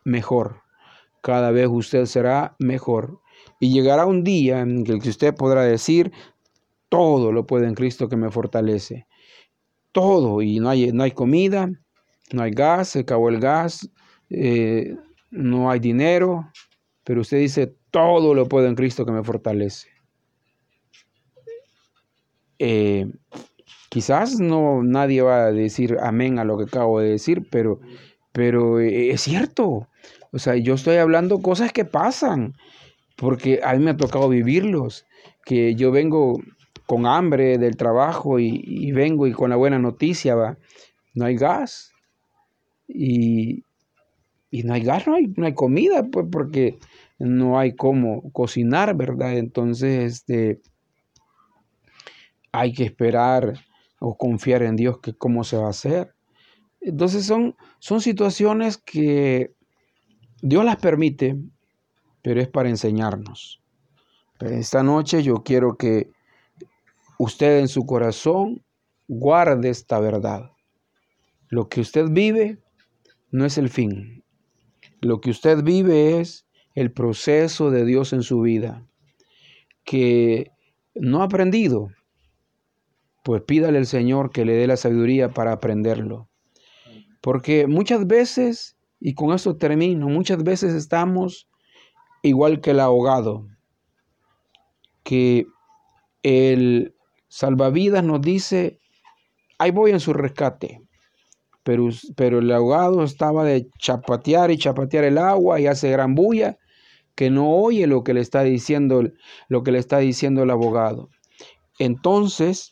mejor, 0.03 0.61
cada 1.21 1.51
vez 1.51 1.67
usted 1.69 2.05
será 2.05 2.55
mejor. 2.59 3.19
Y 3.59 3.71
llegará 3.71 4.05
un 4.05 4.23
día 4.23 4.61
en 4.61 4.85
el 4.87 5.01
que 5.01 5.09
usted 5.09 5.35
podrá 5.35 5.63
decir, 5.63 6.11
todo 6.89 7.31
lo 7.31 7.45
puede 7.45 7.67
en 7.67 7.75
Cristo 7.75 8.09
que 8.09 8.17
me 8.17 8.31
fortalece. 8.31 9.07
Todo, 9.91 10.41
y 10.41 10.59
no 10.59 10.69
hay, 10.69 10.91
no 10.91 11.03
hay 11.03 11.11
comida, 11.11 11.69
no 12.31 12.41
hay 12.41 12.51
gas, 12.51 12.89
se 12.89 12.99
acabó 12.99 13.29
el 13.29 13.39
gas, 13.39 13.89
eh, 14.29 14.95
no 15.31 15.69
hay 15.69 15.79
dinero, 15.79 16.51
pero 17.03 17.21
usted 17.21 17.39
dice, 17.39 17.75
todo 17.91 18.33
lo 18.33 18.47
puedo 18.47 18.67
en 18.67 18.75
Cristo 18.75 19.05
que 19.05 19.11
me 19.11 19.23
fortalece. 19.23 19.89
Eh, 22.59 23.11
quizás 23.89 24.39
no 24.39 24.81
nadie 24.83 25.21
va 25.21 25.45
a 25.45 25.51
decir 25.51 25.97
amén 26.01 26.39
a 26.39 26.45
lo 26.45 26.57
que 26.57 26.65
acabo 26.65 26.99
de 26.99 27.09
decir, 27.09 27.47
pero, 27.49 27.79
pero 28.31 28.79
eh, 28.79 29.11
es 29.11 29.21
cierto. 29.21 29.87
O 30.31 30.39
sea, 30.39 30.55
yo 30.55 30.73
estoy 30.73 30.97
hablando 30.97 31.41
cosas 31.41 31.71
que 31.71 31.85
pasan 31.85 32.53
porque 33.15 33.61
a 33.63 33.73
mí 33.73 33.83
me 33.83 33.91
ha 33.91 33.97
tocado 33.97 34.29
vivirlos, 34.29 35.05
que 35.45 35.75
yo 35.75 35.91
vengo 35.91 36.41
con 36.85 37.05
hambre 37.05 37.57
del 37.57 37.77
trabajo 37.77 38.39
y, 38.39 38.91
vengo 38.91 39.27
y 39.27 39.31
con 39.31 39.49
la 39.49 39.55
buena 39.55 39.79
noticia, 39.79 40.35
va, 40.35 40.57
no 41.13 41.25
hay 41.25 41.35
gas 41.35 41.91
y, 42.87 43.64
no 44.51 44.73
hay 44.73 44.81
gas, 44.81 45.07
no 45.07 45.15
hay, 45.15 45.27
no 45.35 45.45
hay 45.45 45.53
comida, 45.53 46.03
pues 46.03 46.27
porque 46.31 46.77
no 47.19 47.59
hay 47.59 47.75
cómo 47.75 48.31
cocinar, 48.31 48.95
¿verdad? 48.95 49.37
Entonces, 49.37 50.13
este, 50.13 50.61
hay 52.51 52.73
que 52.73 52.83
esperar 52.83 53.53
o 53.99 54.17
confiar 54.17 54.63
en 54.63 54.75
Dios 54.75 54.99
que 54.99 55.13
cómo 55.13 55.43
se 55.43 55.57
va 55.57 55.67
a 55.67 55.71
hacer. 55.71 56.13
Entonces 56.81 57.25
son, 57.25 57.55
son 57.79 58.01
situaciones 58.01 58.77
que 58.77 59.53
Dios 60.41 60.63
las 60.63 60.77
permite 60.77 61.37
pero 62.25 62.41
es 62.41 62.47
para 62.47 62.69
enseñarnos. 62.69 63.61
esta 64.39 64.81
noche 64.81 65.21
yo 65.21 65.43
quiero 65.43 65.77
que 65.77 66.09
usted 67.19 67.59
en 67.59 67.67
su 67.67 67.85
corazón 67.85 68.63
guarde 69.07 69.69
esta 69.69 69.99
verdad. 69.99 70.49
Lo 71.49 71.69
que 71.69 71.81
usted 71.81 72.07
vive 72.09 72.57
no 73.29 73.45
es 73.45 73.59
el 73.59 73.69
fin. 73.69 74.23
Lo 75.05 75.21
que 75.21 75.29
usted 75.29 75.61
vive 75.63 76.19
es 76.19 76.47
el 76.73 76.91
proceso 76.91 77.69
de 77.69 77.85
Dios 77.85 78.11
en 78.11 78.23
su 78.23 78.41
vida, 78.41 78.87
que 79.83 80.49
no 80.95 81.21
ha 81.21 81.25
aprendido, 81.25 81.89
pues 83.23 83.43
pídale 83.43 83.77
al 83.77 83.85
Señor 83.85 84.31
que 84.31 84.45
le 84.45 84.53
dé 84.53 84.65
la 84.65 84.77
sabiduría 84.77 85.29
para 85.29 85.51
aprenderlo. 85.51 86.27
Porque 87.21 87.67
muchas 87.67 88.07
veces, 88.07 88.77
y 88.99 89.13
con 89.13 89.31
esto 89.31 89.57
termino, 89.57 90.09
muchas 90.09 90.43
veces 90.43 90.73
estamos 90.73 91.47
igual 92.23 92.59
que 92.59 92.71
el 92.71 92.79
ahogado, 92.79 93.47
que 95.03 95.45
el 96.23 96.95
salvavidas 97.27 98.03
nos 98.03 98.21
dice, 98.21 98.79
ahí 99.59 99.69
voy 99.69 99.91
en 99.91 99.99
su 99.99 100.13
rescate, 100.13 100.81
pero, 101.65 101.89
pero 102.15 102.39
el 102.39 102.51
ahogado 102.51 103.03
estaba 103.03 103.43
de 103.43 103.67
chapatear 103.79 104.51
y 104.51 104.57
chapatear 104.59 105.03
el 105.03 105.17
agua 105.17 105.59
y 105.59 105.65
hace 105.65 105.89
gran 105.89 106.13
bulla, 106.13 106.59
que 107.15 107.31
no 107.31 107.49
oye 107.49 107.87
lo 107.87 108.03
que 108.03 108.13
le 108.13 108.21
está 108.21 108.43
diciendo, 108.43 109.01
lo 109.49 109.63
que 109.63 109.71
le 109.71 109.79
está 109.79 109.97
diciendo 109.97 110.43
el 110.43 110.51
abogado. 110.51 111.09
Entonces, 111.79 112.71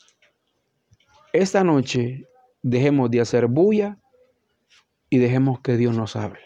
esta 1.33 1.63
noche 1.63 2.27
dejemos 2.61 3.09
de 3.09 3.21
hacer 3.21 3.47
bulla 3.47 3.97
y 5.09 5.17
dejemos 5.17 5.59
que 5.61 5.75
Dios 5.75 5.97
nos 5.97 6.15
hable. 6.15 6.39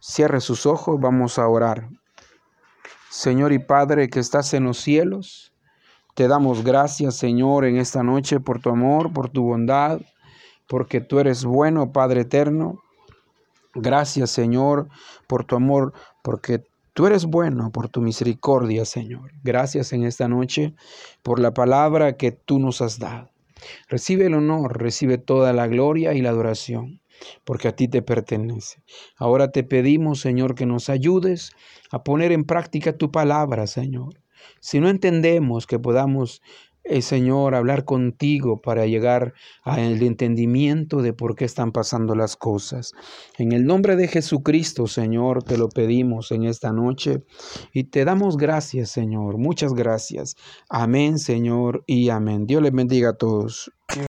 Cierre 0.00 0.40
sus 0.40 0.66
ojos, 0.66 0.98
vamos 1.00 1.38
a 1.38 1.46
orar. 1.46 1.88
Señor 3.08 3.52
y 3.52 3.60
Padre 3.60 4.10
que 4.10 4.18
estás 4.18 4.52
en 4.52 4.64
los 4.64 4.78
cielos, 4.78 5.52
te 6.16 6.26
damos 6.26 6.64
gracias, 6.64 7.14
Señor, 7.14 7.66
en 7.66 7.76
esta 7.76 8.02
noche 8.02 8.40
por 8.40 8.60
tu 8.60 8.70
amor, 8.70 9.12
por 9.12 9.28
tu 9.28 9.44
bondad, 9.44 10.00
porque 10.72 11.02
tú 11.02 11.18
eres 11.18 11.44
bueno, 11.44 11.92
Padre 11.92 12.22
eterno. 12.22 12.82
Gracias, 13.74 14.30
Señor, 14.30 14.88
por 15.26 15.44
tu 15.44 15.54
amor, 15.54 15.92
porque 16.22 16.64
tú 16.94 17.06
eres 17.06 17.26
bueno, 17.26 17.70
por 17.70 17.90
tu 17.90 18.00
misericordia, 18.00 18.86
Señor. 18.86 19.32
Gracias 19.44 19.92
en 19.92 20.04
esta 20.04 20.28
noche 20.28 20.72
por 21.22 21.40
la 21.40 21.52
palabra 21.52 22.16
que 22.16 22.32
tú 22.32 22.58
nos 22.58 22.80
has 22.80 22.98
dado. 22.98 23.28
Recibe 23.86 24.24
el 24.24 24.34
honor, 24.34 24.80
recibe 24.80 25.18
toda 25.18 25.52
la 25.52 25.66
gloria 25.66 26.14
y 26.14 26.22
la 26.22 26.30
adoración. 26.30 27.02
porque 27.44 27.68
a 27.68 27.76
ti 27.76 27.86
te 27.86 28.00
pertenece. 28.00 28.82
Ahora 29.16 29.52
te 29.52 29.64
pedimos, 29.64 30.20
Señor, 30.20 30.54
que 30.54 30.64
nos 30.64 30.88
ayudes 30.88 31.52
a 31.90 32.02
poner 32.02 32.32
en 32.32 32.44
práctica 32.44 32.96
tu 32.96 33.12
palabra, 33.12 33.66
Señor. 33.66 34.22
Si 34.60 34.80
no 34.80 34.88
entendemos 34.88 35.66
que 35.66 35.78
podamos 35.78 36.40
eh, 36.84 37.02
Señor, 37.02 37.54
hablar 37.54 37.84
contigo 37.84 38.60
para 38.60 38.86
llegar 38.86 39.34
al 39.62 40.02
entendimiento 40.02 41.00
de 41.00 41.12
por 41.12 41.36
qué 41.36 41.44
están 41.44 41.72
pasando 41.72 42.14
las 42.14 42.36
cosas. 42.36 42.92
En 43.38 43.52
el 43.52 43.64
nombre 43.64 43.96
de 43.96 44.08
Jesucristo, 44.08 44.86
Señor, 44.86 45.44
te 45.44 45.58
lo 45.58 45.68
pedimos 45.68 46.32
en 46.32 46.44
esta 46.44 46.72
noche 46.72 47.22
y 47.72 47.84
te 47.84 48.04
damos 48.04 48.36
gracias, 48.36 48.90
Señor. 48.90 49.38
Muchas 49.38 49.74
gracias. 49.74 50.34
Amén, 50.68 51.18
Señor, 51.18 51.84
y 51.86 52.08
amén. 52.08 52.46
Dios 52.46 52.62
les 52.62 52.72
bendiga 52.72 53.10
a 53.10 53.16
todos. 53.16 53.70